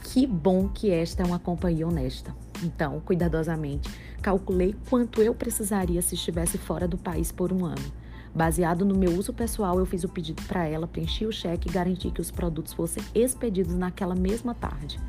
que 0.03 0.27
bom 0.27 0.69
que 0.69 0.91
esta 0.91 1.23
é 1.23 1.27
uma 1.27 1.39
companhia 1.39 1.87
honesta. 1.87 2.35
Então, 2.63 3.01
cuidadosamente, 3.01 3.91
calculei 4.23 4.75
quanto 4.89 5.21
eu 5.21 5.35
precisaria 5.35 6.01
se 6.01 6.15
estivesse 6.15 6.57
fora 6.57 6.89
do 6.89 6.97
país 6.97 7.31
por 7.31 7.53
um 7.53 7.65
ano. 7.65 7.93
Baseado 8.35 8.85
no 8.85 8.95
meu 8.95 9.13
uso 9.13 9.33
pessoal, 9.33 9.79
eu 9.79 9.87
fiz 9.87 10.05
o 10.05 10.09
pedido 10.09 10.43
para 10.43 10.67
ela, 10.67 10.87
preenchi 10.87 11.25
o 11.25 11.33
cheque 11.33 11.69
e 11.69 11.73
garanti 11.73 12.11
que 12.11 12.21
os 12.21 12.31
produtos 12.31 12.73
fossem 12.73 13.03
expedidos 13.15 13.75
naquela 13.75 14.15
mesma 14.15 14.55
tarde. 14.55 15.01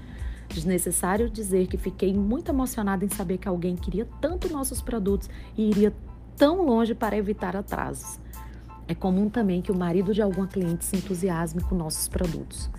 Desnecessário 0.48 1.30
dizer 1.30 1.68
que 1.68 1.78
fiquei 1.78 2.14
muito 2.14 2.50
emocionada 2.50 3.04
em 3.04 3.10
saber 3.10 3.38
que 3.38 3.48
alguém 3.48 3.76
queria 3.76 4.08
tanto 4.22 4.52
nossos 4.52 4.82
produtos 4.82 5.30
e 5.58 5.70
iria 5.70 5.94
tão 6.38 6.66
longe 6.66 6.96
para 6.96 7.18
evitar 7.18 7.56
atrasos. 7.56 8.20
É 8.88 8.96
comum 8.96 9.30
também 9.30 9.62
que 9.62 9.72
o 9.72 9.78
marido 9.78 10.14
de 10.14 10.22
alguma 10.22 10.48
cliente 10.48 10.86
se 10.86 10.96
entusiasme 10.96 11.62
com 11.62 11.76
nossos 11.76 12.08
produtos. 12.08 12.70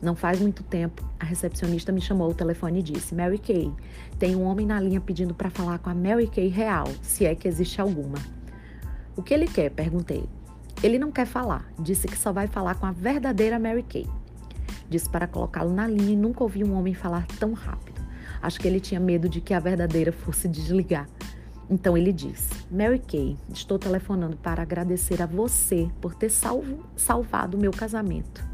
Não 0.00 0.14
faz 0.14 0.40
muito 0.40 0.62
tempo, 0.62 1.02
a 1.18 1.24
recepcionista 1.24 1.90
me 1.90 2.00
chamou 2.00 2.28
ao 2.28 2.34
telefone 2.34 2.80
e 2.80 2.82
disse: 2.82 3.14
Mary 3.14 3.38
Kay, 3.38 3.72
tem 4.18 4.36
um 4.36 4.44
homem 4.44 4.66
na 4.66 4.78
linha 4.78 5.00
pedindo 5.00 5.34
para 5.34 5.50
falar 5.50 5.78
com 5.78 5.90
a 5.90 5.94
Mary 5.94 6.28
Kay 6.28 6.48
real, 6.48 6.86
se 7.02 7.24
é 7.24 7.34
que 7.34 7.48
existe 7.48 7.80
alguma. 7.80 8.18
O 9.16 9.22
que 9.22 9.32
ele 9.32 9.46
quer? 9.46 9.70
perguntei. 9.70 10.24
Ele 10.82 10.98
não 10.98 11.10
quer 11.10 11.26
falar, 11.26 11.66
disse 11.78 12.06
que 12.06 12.18
só 12.18 12.30
vai 12.30 12.46
falar 12.46 12.74
com 12.74 12.86
a 12.86 12.92
verdadeira 12.92 13.58
Mary 13.58 13.82
Kay. 13.82 14.06
Disse 14.88 15.08
para 15.08 15.26
colocá-lo 15.26 15.72
na 15.72 15.88
linha 15.88 16.12
e 16.12 16.16
nunca 16.16 16.44
ouvi 16.44 16.62
um 16.62 16.74
homem 16.74 16.94
falar 16.94 17.26
tão 17.38 17.54
rápido. 17.54 18.00
Acho 18.42 18.60
que 18.60 18.68
ele 18.68 18.78
tinha 18.78 19.00
medo 19.00 19.28
de 19.28 19.40
que 19.40 19.54
a 19.54 19.58
verdadeira 19.58 20.12
fosse 20.12 20.46
desligar. 20.46 21.08
Então 21.68 21.96
ele 21.96 22.12
diz: 22.12 22.48
Mary 22.70 22.98
Kay, 22.98 23.36
estou 23.52 23.78
telefonando 23.78 24.36
para 24.36 24.62
agradecer 24.62 25.20
a 25.20 25.26
você 25.26 25.90
por 26.00 26.14
ter 26.14 26.30
salvo, 26.30 26.84
salvado 26.96 27.56
o 27.56 27.60
meu 27.60 27.72
casamento. 27.72 28.44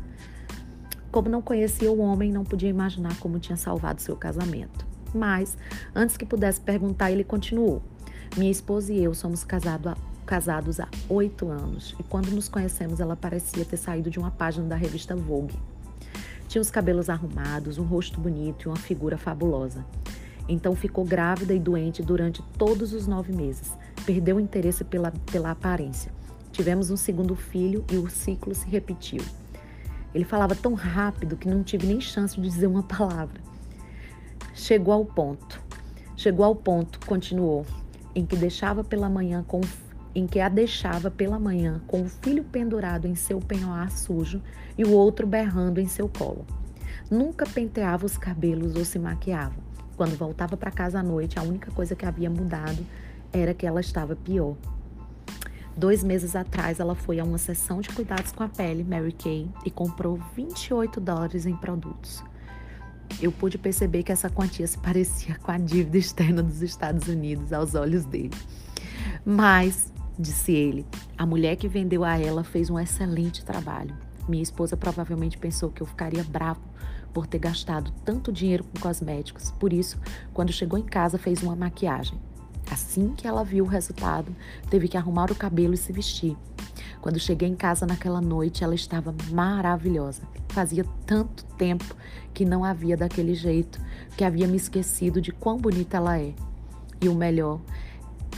Como 1.11 1.28
não 1.28 1.42
conhecia 1.42 1.92
o 1.92 2.00
homem, 2.00 2.33
não 2.33 2.45
podia 2.45 2.71
imaginar 2.71 3.16
como 3.19 3.38
tinha 3.38 3.57
salvado 3.57 4.00
seu 4.00 4.16
casamento. 4.16 4.87
Mas, 5.14 5.59
antes 5.95 6.16
que 6.16 6.25
pudesse 6.25 6.61
perguntar, 6.61 7.11
ele 7.11 7.25
continuou: 7.25 7.83
Minha 8.37 8.50
esposa 8.50 8.92
e 8.92 9.04
eu 9.04 9.14
somos 9.14 9.45
casado 9.45 9.95
casados 10.25 10.81
há 10.81 10.88
oito 11.09 11.49
anos 11.49 11.95
e 11.99 12.02
quando 12.04 12.31
nos 12.31 12.49
conhecemos, 12.49 13.00
ela 13.00 13.16
parecia 13.16 13.64
ter 13.64 13.76
saído 13.76 14.09
de 14.09 14.19
uma 14.19 14.31
página 14.31 14.66
da 14.66 14.76
revista 14.76 15.14
Vogue. 15.14 15.59
Tinha 16.49 16.62
os 16.62 16.71
cabelos 16.71 17.11
arrumados, 17.11 17.76
um 17.76 17.83
rosto 17.83 18.21
bonito 18.21 18.64
e 18.64 18.69
uma 18.69 18.76
figura 18.76 19.19
fabulosa. 19.19 19.85
Então 20.53 20.77
ficou 20.77 21.03
grávida 21.03 21.55
e 21.55 21.59
doente 21.59 22.03
durante 22.03 22.43
todos 22.59 22.93
os 22.93 23.07
nove 23.07 23.33
meses. 23.33 23.73
Perdeu 24.05 24.37
o 24.37 24.41
interesse 24.41 24.85
pela, 24.85 25.11
pela 25.33 25.51
aparência. 25.51 26.13
Tivemos 26.53 26.91
um 26.91 26.97
segundo 26.97 27.35
filho 27.35 27.83
e 27.91 27.97
o 27.97 28.11
ciclo 28.11 28.55
se 28.55 28.69
repetiu. 28.69 29.25
Ele 30.15 30.25
falava 30.25 30.55
tão 30.55 30.75
rápido 30.75 31.39
que 31.39 31.49
não 31.49 31.63
tive 31.63 31.87
nem 31.87 32.03
chance 32.03 32.39
de 32.39 32.43
dizer 32.43 32.67
uma 32.67 32.83
palavra. 32.83 33.41
Chegou 34.53 34.93
ao 34.93 35.07
ponto. 35.07 35.59
Chegou 36.15 36.45
ao 36.45 36.55
ponto, 36.55 37.01
continuou, 37.07 37.65
em 38.15 38.27
que 38.27 38.37
deixava 38.37 38.85
pela 38.85 39.09
manhã 39.09 39.43
com 39.49 39.63
em 40.15 40.27
que 40.27 40.39
a 40.39 40.51
deixava 40.51 41.11
pela 41.11 41.39
manhã 41.39 41.81
com 41.87 42.03
o 42.03 42.09
filho 42.09 42.45
pendurado 42.45 43.09
em 43.09 43.15
seu 43.15 43.41
penhoar 43.41 43.91
sujo 43.91 44.43
e 44.77 44.85
o 44.85 44.93
outro 44.93 45.27
berrando 45.27 45.81
em 45.81 45.89
seu 45.89 46.07
colo. 46.07 46.45
Nunca 47.11 47.47
penteava 47.47 48.05
os 48.05 48.19
cabelos 48.19 48.77
ou 48.77 48.85
se 48.85 48.99
maquiava. 48.99 49.72
Quando 50.03 50.19
voltava 50.19 50.57
para 50.57 50.73
casa 50.73 50.99
à 50.99 51.03
noite, 51.03 51.39
a 51.39 51.43
única 51.43 51.71
coisa 51.71 51.95
que 51.95 52.05
havia 52.05 52.29
mudado 52.29 52.85
era 53.33 53.55
que 53.55 53.65
ela 53.65 53.81
estava 53.81 54.17
pior. 54.17 54.57
Dois 55.77 56.03
meses 56.03 56.35
atrás, 56.35 56.81
ela 56.81 56.97
foi 56.97 57.21
a 57.21 57.25
uma 57.25 57.39
sessão 57.39 57.81
de 57.81 57.89
cuidados 57.89 58.33
com 58.33 58.43
a 58.43 58.49
pele, 58.49 58.83
Mary 58.83 59.13
Kay, 59.13 59.49
e 59.65 59.71
comprou 59.71 60.19
28 60.35 61.01
dólares 61.01 61.47
em 61.47 61.55
produtos. 61.55 62.21
Eu 63.21 63.31
pude 63.31 63.57
perceber 63.59 64.03
que 64.03 64.11
essa 64.11 64.29
quantia 64.29 64.67
se 64.67 64.77
parecia 64.77 65.37
com 65.37 65.53
a 65.53 65.57
dívida 65.57 65.99
externa 65.99 66.43
dos 66.43 66.63
Estados 66.63 67.07
Unidos 67.07 67.53
aos 67.53 67.77
olhos 67.77 68.05
dele. 68.05 68.35
Mas 69.25 69.93
disse 70.19 70.51
ele. 70.51 70.85
A 71.17 71.25
mulher 71.25 71.55
que 71.55 71.69
vendeu 71.69 72.03
a 72.03 72.19
ela 72.19 72.43
fez 72.43 72.69
um 72.69 72.77
excelente 72.77 73.45
trabalho. 73.45 73.97
Minha 74.29 74.43
esposa 74.43 74.77
provavelmente 74.77 75.39
pensou 75.39 75.71
que 75.71 75.81
eu 75.81 75.87
ficaria 75.87 76.25
bravo 76.25 76.73
por 77.12 77.26
ter 77.26 77.38
gastado 77.38 77.92
tanto 78.04 78.33
dinheiro 78.33 78.64
com 78.64 78.81
cosméticos. 78.81 79.50
Por 79.52 79.73
isso, 79.73 79.99
quando 80.33 80.52
chegou 80.52 80.78
em 80.78 80.85
casa, 80.85 81.19
fez 81.19 81.42
uma 81.42 81.57
maquiagem. 81.57 82.19
Assim 82.71 83.12
que 83.14 83.26
ela 83.26 83.45
viu 83.45 83.64
o 83.64 83.69
resultado, 83.69 84.35
teve 84.71 84.88
que 84.88 84.97
arrumar 84.97 85.31
o 85.31 85.35
cabelo 85.35 85.75
e 85.75 85.76
se 85.76 85.92
vestir. 85.92 86.37
Quando 87.00 87.19
cheguei 87.19 87.49
em 87.49 87.57
casa 87.57 87.85
naquela 87.85 88.21
noite, 88.21 88.62
ela 88.62 88.75
estava 88.75 89.14
maravilhosa. 89.31 90.23
Fazia 90.49 90.85
tanto 91.04 91.45
tempo 91.57 91.97
que 92.33 92.45
não 92.45 92.64
havia 92.64 92.97
daquele 92.97 93.35
jeito 93.35 93.81
que 94.16 94.25
havia 94.25 94.47
me 94.47 94.57
esquecido 94.57 95.21
de 95.21 95.33
quão 95.33 95.59
bonita 95.59 95.97
ela 95.97 96.19
é. 96.19 96.33
E 97.00 97.09
o 97.09 97.14
melhor 97.14 97.61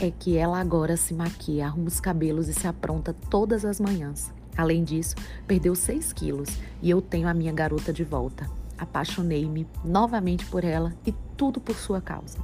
é 0.01 0.11
que 0.11 0.35
ela 0.35 0.59
agora 0.59 0.97
se 0.97 1.13
maquia, 1.13 1.67
arruma 1.67 1.87
os 1.87 1.99
cabelos 1.99 2.49
e 2.49 2.53
se 2.53 2.67
apronta 2.67 3.13
todas 3.29 3.63
as 3.63 3.79
manhãs. 3.79 4.33
Além 4.57 4.83
disso, 4.83 5.15
perdeu 5.45 5.75
6 5.75 6.11
quilos 6.13 6.49
e 6.81 6.89
eu 6.89 7.01
tenho 7.01 7.27
a 7.27 7.33
minha 7.33 7.53
garota 7.53 7.93
de 7.93 8.03
volta. 8.03 8.49
Apaixonei-me 8.77 9.67
novamente 9.83 10.45
por 10.45 10.63
ela 10.63 10.93
e 11.05 11.13
tudo 11.37 11.59
por 11.59 11.75
sua 11.75 12.01
causa. 12.01 12.37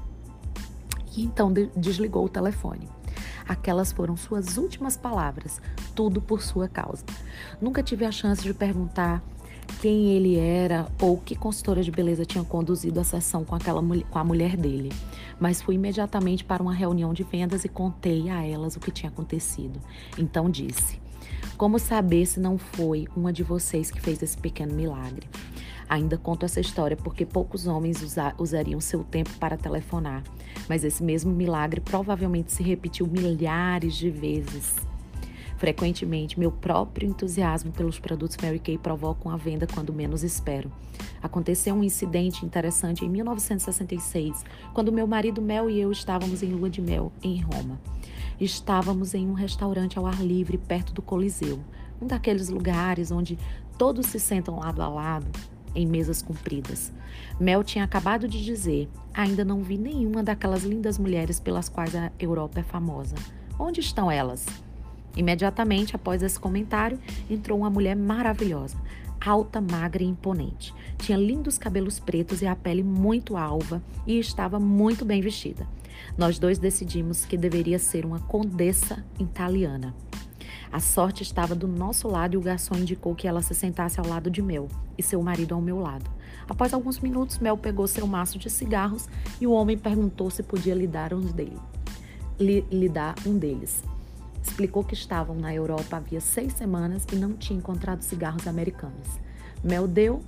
E 1.16 1.24
então 1.24 1.52
desligou 1.76 2.26
o 2.26 2.30
telefone. 2.30 2.88
Aquelas 3.48 3.92
foram 3.92 4.16
suas 4.16 4.58
últimas 4.58 4.96
palavras, 4.96 5.62
tudo 5.94 6.22
por 6.22 6.42
sua 6.42 6.68
causa. 6.70 7.04
Nunca 7.62 7.84
tive 7.84 8.06
a 8.06 8.12
chance 8.12 8.42
de 8.42 8.54
perguntar 8.54 9.22
quem 9.82 10.12
ele 10.12 10.38
era 10.38 10.88
ou 11.02 11.18
que 11.18 11.36
consultora 11.36 11.84
de 11.84 11.92
beleza 11.92 12.26
tinha 12.26 12.44
conduzido 12.44 13.00
a 13.00 13.04
sessão 13.04 13.44
com, 13.44 13.56
aquela, 13.56 13.82
com 14.10 14.20
a 14.20 14.24
mulher 14.24 14.56
dele 14.56 14.92
mas 15.42 15.60
fui 15.60 15.74
imediatamente 15.74 16.44
para 16.46 16.62
uma 16.62 16.72
reunião 16.72 17.12
de 17.16 17.24
vendas 17.24 17.66
e 17.66 17.68
contei 17.68 18.30
a 18.30 18.46
elas 18.46 18.76
o 18.76 18.80
que 18.80 18.92
tinha 18.92 19.10
acontecido. 19.10 19.82
Então 20.16 20.48
disse: 20.48 21.02
Como 21.58 21.80
saber 21.80 22.28
se 22.28 22.40
não 22.40 22.60
foi 22.60 23.08
uma 23.16 23.34
de 23.34 23.42
vocês 23.42 23.90
que 23.90 24.00
fez 24.00 24.22
esse 24.22 24.38
pequeno 24.38 24.76
milagre? 24.76 25.28
Ainda 25.92 26.18
conto 26.18 26.46
essa 26.46 26.62
história 26.62 26.96
porque 26.96 27.26
poucos 27.26 27.68
homens 27.68 28.02
usa 28.02 28.34
usariam 28.38 28.80
seu 28.80 29.04
tempo 29.04 29.30
para 29.38 29.58
telefonar, 29.58 30.24
mas 30.70 30.86
esse 30.86 31.04
mesmo 31.04 31.34
milagre 31.34 31.82
provavelmente 31.82 32.54
se 32.54 32.64
repetiu 32.64 33.06
milhares 33.06 33.96
de 33.96 34.10
vezes. 34.10 34.78
Frequentemente, 35.58 36.40
meu 36.40 36.50
próprio 36.50 37.10
entusiasmo 37.10 37.74
pelos 37.74 38.00
produtos 38.00 38.38
Mary 38.42 38.58
Kay 38.58 38.78
provoca 38.78 39.30
a 39.30 39.36
venda 39.36 39.68
quando 39.68 39.92
menos 39.92 40.24
espero. 40.24 40.72
Aconteceu 41.22 41.76
um 41.76 41.84
incidente 41.84 42.46
interessante 42.46 43.04
em 43.04 43.10
1966, 43.10 44.46
quando 44.74 44.94
meu 44.94 45.06
marido 45.06 45.42
Mel 45.42 45.70
e 45.70 45.78
eu 45.78 45.92
estávamos 45.92 46.42
em 46.42 46.54
lua 46.54 46.70
de 46.70 46.82
mel 46.82 47.12
em 47.22 47.42
Roma. 47.42 47.78
Estávamos 48.40 49.14
em 49.14 49.28
um 49.28 49.34
restaurante 49.34 50.00
ao 50.00 50.08
ar 50.08 50.24
livre 50.24 50.58
perto 50.58 50.94
do 50.94 51.02
Coliseu, 51.02 51.60
um 52.02 52.08
daqueles 52.08 52.48
lugares 52.48 53.12
onde 53.12 53.38
todos 53.78 54.06
se 54.06 54.22
sentam 54.22 54.58
lado 54.58 54.82
a 54.82 54.88
lado 54.88 55.28
em 55.76 55.86
mesas 55.86 56.22
compridas. 56.22 56.92
Mel 57.40 57.64
tinha 57.64 57.84
acabado 57.84 58.28
de 58.28 58.44
dizer: 58.44 58.90
ainda 59.14 59.44
não 59.44 59.62
vi 59.62 59.78
nenhuma 59.78 60.24
daquelas 60.24 60.64
lindas 60.64 60.98
mulheres 60.98 61.40
pelas 61.40 61.70
quais 61.70 61.96
a 61.96 62.12
Europa 62.20 62.60
é 62.60 62.64
famosa. 62.64 63.16
Onde 63.58 63.80
estão 63.80 64.10
elas? 64.10 64.46
Imediatamente 65.16 65.96
após 65.96 66.24
esse 66.24 66.40
comentário, 66.40 67.00
entrou 67.30 67.60
uma 67.60 67.70
mulher 67.70 67.96
maravilhosa, 67.96 68.78
alta, 69.20 69.60
magra 69.60 70.04
e 70.04 70.08
imponente. 70.08 70.74
Tinha 70.98 71.18
lindos 71.18 71.58
cabelos 71.58 72.00
pretos 72.00 72.42
e 72.42 72.48
a 72.48 72.56
pele 72.56 72.84
muito 72.84 73.36
alva 73.36 73.82
e 74.08 74.18
estava 74.18 74.60
muito 74.60 75.04
bem 75.04 75.22
vestida. 75.22 75.68
Nós 76.18 76.40
dois 76.40 76.58
decidimos 76.58 77.26
que 77.26 77.38
deveria 77.38 77.78
ser 77.78 78.06
uma 78.06 78.20
condessa 78.20 79.04
italiana. 79.20 79.94
A 80.72 80.80
sorte 80.80 81.22
estava 81.22 81.54
do 81.54 81.68
nosso 81.68 82.08
lado 82.08 82.34
e 82.34 82.38
o 82.38 82.42
garçom 82.42 82.76
indicou 82.76 83.14
que 83.14 83.28
ela 83.28 83.42
se 83.42 83.54
sentasse 83.54 84.00
ao 84.00 84.08
lado 84.08 84.32
de 84.32 84.42
Mel 84.42 84.70
e 84.98 85.04
seu 85.04 85.22
marido 85.22 85.54
ao 85.54 85.60
meu 85.60 85.78
lado. 85.78 86.10
Após 86.48 86.74
alguns 86.74 86.98
minutos, 87.00 87.40
Mel 87.40 87.58
pegou 87.58 87.86
seu 87.88 88.08
maço 88.08 88.40
de 88.40 88.50
cigarros 88.50 89.10
e 89.42 89.46
o 89.46 89.52
homem 89.52 89.78
perguntou 89.78 90.30
se 90.30 90.42
podia 90.42 90.74
lhe 90.74 90.88
dar 90.88 91.14
um, 91.14 91.20
dele, 91.20 91.58
lhe, 92.40 92.62
lhe 92.72 92.88
dar 92.88 93.16
um 93.26 93.38
deles. 93.38 93.84
Explicou 94.42 94.82
que 94.82 94.94
estavam 94.94 95.36
na 95.36 95.54
Europa 95.54 95.98
havia 95.98 96.22
seis 96.22 96.54
semanas 96.54 97.06
e 97.12 97.18
não 97.18 97.34
tinha 97.34 97.60
encontrado 97.60 98.02
cigarros 98.02 98.48
americanos. 98.48 99.20
Mel 99.62 99.88
deu, 99.88 100.22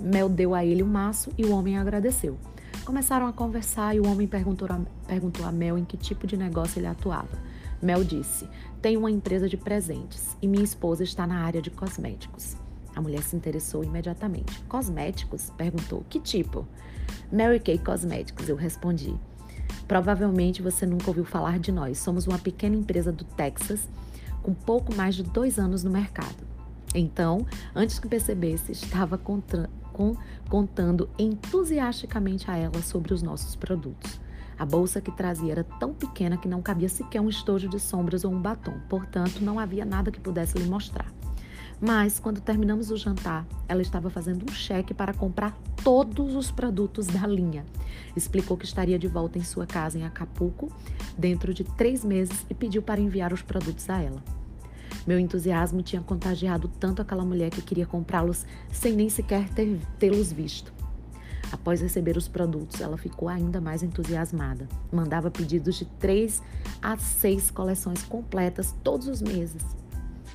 Mel 0.00 0.30
deu 0.30 0.54
a 0.54 0.64
ele 0.64 0.82
um 0.82 0.88
maço 0.88 1.30
e 1.36 1.44
o 1.44 1.52
homem 1.52 1.76
agradeceu. 1.76 2.38
Começaram 2.86 3.26
a 3.26 3.32
conversar 3.34 3.94
e 3.94 4.00
o 4.00 4.06
homem 4.06 4.26
perguntou 4.26 4.66
a, 4.70 4.80
perguntou 5.06 5.44
a 5.46 5.52
Mel 5.52 5.76
em 5.76 5.84
que 5.84 5.96
tipo 5.98 6.26
de 6.26 6.38
negócio 6.38 6.78
ele 6.78 6.86
atuava. 6.86 7.38
Mel 7.84 8.02
disse: 8.02 8.48
Tenho 8.80 9.00
uma 9.00 9.10
empresa 9.10 9.48
de 9.48 9.56
presentes 9.56 10.36
e 10.40 10.48
minha 10.48 10.64
esposa 10.64 11.04
está 11.04 11.26
na 11.26 11.42
área 11.42 11.60
de 11.60 11.70
cosméticos. 11.70 12.56
A 12.96 13.00
mulher 13.00 13.22
se 13.22 13.36
interessou 13.36 13.84
imediatamente. 13.84 14.62
Cosméticos? 14.62 15.50
perguntou. 15.50 16.04
Que 16.08 16.18
tipo? 16.18 16.66
Mary 17.30 17.60
Kay 17.60 17.78
Cosméticos, 17.78 18.48
eu 18.48 18.56
respondi. 18.56 19.14
Provavelmente 19.86 20.62
você 20.62 20.86
nunca 20.86 21.08
ouviu 21.08 21.24
falar 21.24 21.58
de 21.58 21.70
nós. 21.70 21.98
Somos 21.98 22.26
uma 22.26 22.38
pequena 22.38 22.76
empresa 22.76 23.12
do 23.12 23.24
Texas 23.24 23.88
com 24.42 24.54
pouco 24.54 24.94
mais 24.94 25.14
de 25.14 25.22
dois 25.22 25.58
anos 25.58 25.84
no 25.84 25.90
mercado. 25.90 26.46
Então, 26.94 27.44
antes 27.74 27.98
que 27.98 28.08
percebesse, 28.08 28.72
estava 28.72 29.18
contando 29.18 31.10
entusiasticamente 31.18 32.50
a 32.50 32.56
ela 32.56 32.80
sobre 32.80 33.12
os 33.12 33.20
nossos 33.20 33.56
produtos. 33.56 34.20
A 34.58 34.64
bolsa 34.64 35.00
que 35.00 35.10
trazia 35.10 35.52
era 35.52 35.64
tão 35.64 35.92
pequena 35.92 36.36
que 36.36 36.48
não 36.48 36.62
cabia 36.62 36.88
sequer 36.88 37.20
um 37.20 37.28
estojo 37.28 37.68
de 37.68 37.80
sombras 37.80 38.24
ou 38.24 38.32
um 38.32 38.40
batom, 38.40 38.78
portanto, 38.88 39.40
não 39.40 39.58
havia 39.58 39.84
nada 39.84 40.10
que 40.10 40.20
pudesse 40.20 40.56
lhe 40.58 40.68
mostrar. 40.68 41.12
Mas, 41.80 42.20
quando 42.20 42.40
terminamos 42.40 42.90
o 42.90 42.96
jantar, 42.96 43.46
ela 43.68 43.82
estava 43.82 44.08
fazendo 44.08 44.44
um 44.48 44.54
cheque 44.54 44.94
para 44.94 45.12
comprar 45.12 45.58
todos 45.82 46.34
os 46.34 46.50
produtos 46.50 47.06
da 47.06 47.26
linha. 47.26 47.64
Explicou 48.16 48.56
que 48.56 48.64
estaria 48.64 48.98
de 48.98 49.08
volta 49.08 49.38
em 49.38 49.44
sua 49.44 49.66
casa 49.66 49.98
em 49.98 50.04
Acapulco 50.04 50.72
dentro 51.18 51.52
de 51.52 51.64
três 51.64 52.04
meses 52.04 52.46
e 52.48 52.54
pediu 52.54 52.80
para 52.80 53.00
enviar 53.00 53.32
os 53.32 53.42
produtos 53.42 53.90
a 53.90 54.00
ela. 54.00 54.22
Meu 55.06 55.18
entusiasmo 55.18 55.82
tinha 55.82 56.00
contagiado 56.00 56.68
tanto 56.80 57.02
aquela 57.02 57.24
mulher 57.24 57.50
que 57.50 57.60
queria 57.60 57.86
comprá-los 57.86 58.46
sem 58.72 58.94
nem 58.94 59.10
sequer 59.10 59.48
tê-los 59.98 60.32
visto. 60.32 60.72
Após 61.54 61.80
receber 61.80 62.16
os 62.16 62.26
produtos, 62.26 62.80
ela 62.80 62.98
ficou 62.98 63.28
ainda 63.28 63.60
mais 63.60 63.84
entusiasmada. 63.84 64.68
Mandava 64.90 65.30
pedidos 65.30 65.76
de 65.76 65.84
três 65.84 66.42
a 66.82 66.96
seis 66.96 67.48
coleções 67.48 68.02
completas 68.02 68.74
todos 68.82 69.06
os 69.06 69.22
meses 69.22 69.62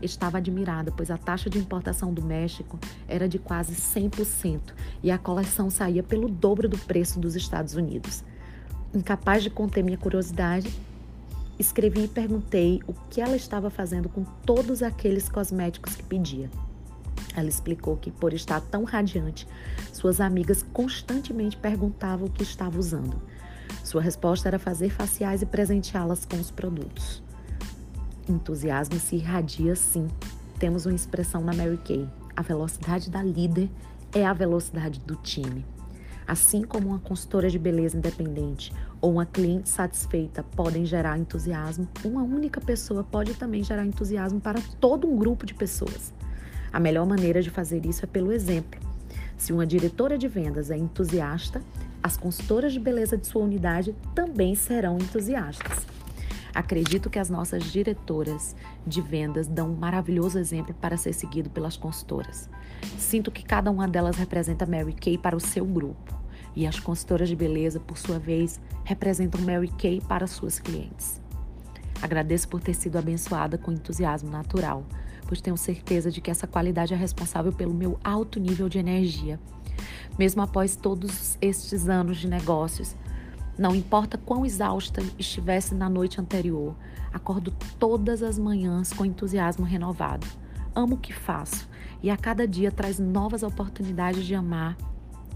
estava 0.01 0.37
admirada, 0.37 0.93
pois 0.95 1.11
a 1.11 1.17
taxa 1.17 1.49
de 1.49 1.57
importação 1.57 2.13
do 2.13 2.21
México 2.21 2.79
era 3.05 3.27
de 3.27 3.37
quase 3.37 3.75
100% 3.75 4.61
e 5.03 5.11
a 5.11 5.17
coleção 5.17 5.69
saía 5.69 6.01
pelo 6.01 6.29
dobro 6.29 6.69
do 6.69 6.77
preço 6.77 7.19
dos 7.19 7.35
Estados 7.35 7.75
Unidos. 7.75 8.23
Incapaz 8.93 9.43
de 9.43 9.49
conter 9.49 9.83
minha 9.83 9.97
curiosidade, 9.97 10.73
escrevi 11.59 12.05
e 12.05 12.07
perguntei 12.07 12.79
o 12.87 12.93
que 13.09 13.19
ela 13.19 13.35
estava 13.35 13.69
fazendo 13.69 14.07
com 14.07 14.23
todos 14.45 14.81
aqueles 14.81 15.27
cosméticos 15.27 15.97
que 15.97 16.03
pedia. 16.03 16.49
Ela 17.35 17.49
explicou 17.49 17.97
que, 17.97 18.11
por 18.11 18.33
estar 18.33 18.61
tão 18.61 18.83
radiante, 18.83 19.47
suas 19.93 20.19
amigas 20.19 20.63
constantemente 20.73 21.57
perguntavam 21.57 22.27
o 22.27 22.31
que 22.31 22.43
estava 22.43 22.77
usando. 22.77 23.21
Sua 23.83 24.01
resposta 24.01 24.47
era 24.47 24.59
fazer 24.59 24.89
faciais 24.89 25.41
e 25.41 25.45
presenteá-las 25.45 26.25
com 26.25 26.37
os 26.37 26.51
produtos 26.51 27.23
entusiasmo 28.31 28.99
se 28.99 29.15
irradia 29.15 29.75
sim. 29.75 30.07
Temos 30.59 30.85
uma 30.85 30.95
expressão 30.95 31.41
na 31.41 31.53
Mary 31.53 31.77
Kay. 31.77 32.07
A 32.35 32.41
velocidade 32.41 33.09
da 33.09 33.21
líder 33.21 33.69
é 34.13 34.25
a 34.25 34.33
velocidade 34.33 34.99
do 35.01 35.15
time. 35.15 35.65
Assim 36.27 36.61
como 36.61 36.89
uma 36.89 36.99
consultora 36.99 37.49
de 37.49 37.57
beleza 37.57 37.97
independente 37.97 38.71
ou 39.01 39.13
uma 39.13 39.25
cliente 39.25 39.67
satisfeita 39.67 40.43
podem 40.43 40.85
gerar 40.85 41.17
entusiasmo, 41.17 41.87
uma 42.05 42.21
única 42.21 42.61
pessoa 42.61 43.03
pode 43.03 43.33
também 43.33 43.63
gerar 43.63 43.85
entusiasmo 43.85 44.39
para 44.39 44.61
todo 44.79 45.07
um 45.09 45.17
grupo 45.17 45.45
de 45.45 45.53
pessoas. 45.53 46.13
A 46.71 46.79
melhor 46.79 47.05
maneira 47.05 47.41
de 47.41 47.49
fazer 47.49 47.85
isso 47.85 48.05
é 48.05 48.07
pelo 48.07 48.31
exemplo. 48.31 48.79
Se 49.37 49.53
uma 49.53 49.65
diretora 49.65 50.17
de 50.17 50.27
vendas 50.27 50.69
é 50.69 50.77
entusiasta, 50.77 51.61
as 52.03 52.17
consultoras 52.17 52.73
de 52.73 52.79
beleza 52.79 53.17
de 53.17 53.27
sua 53.27 53.43
unidade 53.43 53.95
também 54.13 54.55
serão 54.55 54.97
entusiastas. 54.97 55.85
Acredito 56.53 57.09
que 57.09 57.19
as 57.19 57.29
nossas 57.29 57.63
diretoras 57.63 58.55
de 58.85 59.01
vendas 59.01 59.47
dão 59.47 59.69
um 59.71 59.75
maravilhoso 59.75 60.39
exemplo 60.39 60.73
para 60.73 60.97
ser 60.97 61.13
seguido 61.13 61.49
pelas 61.49 61.77
consultoras. 61.77 62.49
Sinto 62.97 63.31
que 63.31 63.43
cada 63.43 63.69
uma 63.69 63.87
delas 63.87 64.17
representa 64.17 64.65
Mary 64.65 64.93
Kay 64.93 65.17
para 65.17 65.35
o 65.35 65.39
seu 65.39 65.65
grupo. 65.65 66.17
E 66.55 66.65
as 66.65 66.79
consultoras 66.79 67.29
de 67.29 67.35
beleza, 67.35 67.79
por 67.79 67.97
sua 67.97 68.17
vez, 68.17 68.59
representam 68.83 69.41
Mary 69.41 69.69
Kay 69.77 70.01
para 70.01 70.27
suas 70.27 70.59
clientes. 70.59 71.21
Agradeço 72.01 72.47
por 72.47 72.61
ter 72.61 72.73
sido 72.73 72.97
abençoada 72.97 73.57
com 73.57 73.71
entusiasmo 73.71 74.29
natural, 74.29 74.83
pois 75.29 75.41
tenho 75.41 75.55
certeza 75.55 76.09
de 76.09 76.21
que 76.21 76.31
essa 76.31 76.47
qualidade 76.47 76.91
é 76.91 76.97
responsável 76.97 77.53
pelo 77.53 77.71
meu 77.71 77.99
alto 78.03 78.39
nível 78.39 78.67
de 78.67 78.79
energia. 78.79 79.39
Mesmo 80.17 80.41
após 80.41 80.75
todos 80.75 81.37
estes 81.39 81.87
anos 81.87 82.17
de 82.17 82.27
negócios, 82.27 82.95
não 83.55 83.75
importa 83.75 84.17
quão 84.17 84.43
exausta 84.43 85.03
estivesse 85.19 85.75
na 85.75 85.87
noite 85.87 86.19
anterior, 86.19 86.75
acordo 87.13 87.53
todas 87.77 88.23
as 88.23 88.39
manhãs 88.39 88.91
com 88.91 89.05
entusiasmo 89.05 89.63
renovado. 89.63 90.25
Amo 90.73 90.95
o 90.95 90.99
que 90.99 91.13
faço 91.13 91.69
e 92.01 92.09
a 92.09 92.17
cada 92.17 92.47
dia 92.47 92.71
traz 92.71 92.97
novas 92.97 93.43
oportunidades 93.43 94.25
de 94.25 94.33
amar 94.33 94.75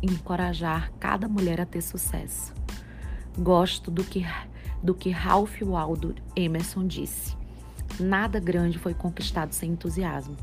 e 0.01 0.07
encorajar 0.07 0.91
cada 0.99 1.27
mulher 1.27 1.61
a 1.61 1.67
ter 1.67 1.83
sucesso. 1.83 2.51
Gosto 3.37 3.91
do 3.91 4.03
que, 4.03 4.25
do 4.81 4.95
que 4.95 5.11
Ralph 5.11 5.61
Waldo 5.61 6.15
Emerson 6.35 6.87
disse. 6.87 7.42
Nada 7.99 8.39
grande 8.39 8.79
foi 8.79 8.93
conquistado 8.93 9.53
sem 9.53 9.71
entusiasmo. 9.71 10.35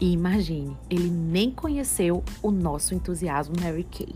E 0.00 0.12
imagine, 0.12 0.76
ele 0.88 1.10
nem 1.10 1.50
conheceu 1.50 2.22
o 2.42 2.50
nosso 2.50 2.94
entusiasmo 2.94 3.54
Mary 3.60 3.86
Kay. 3.90 4.14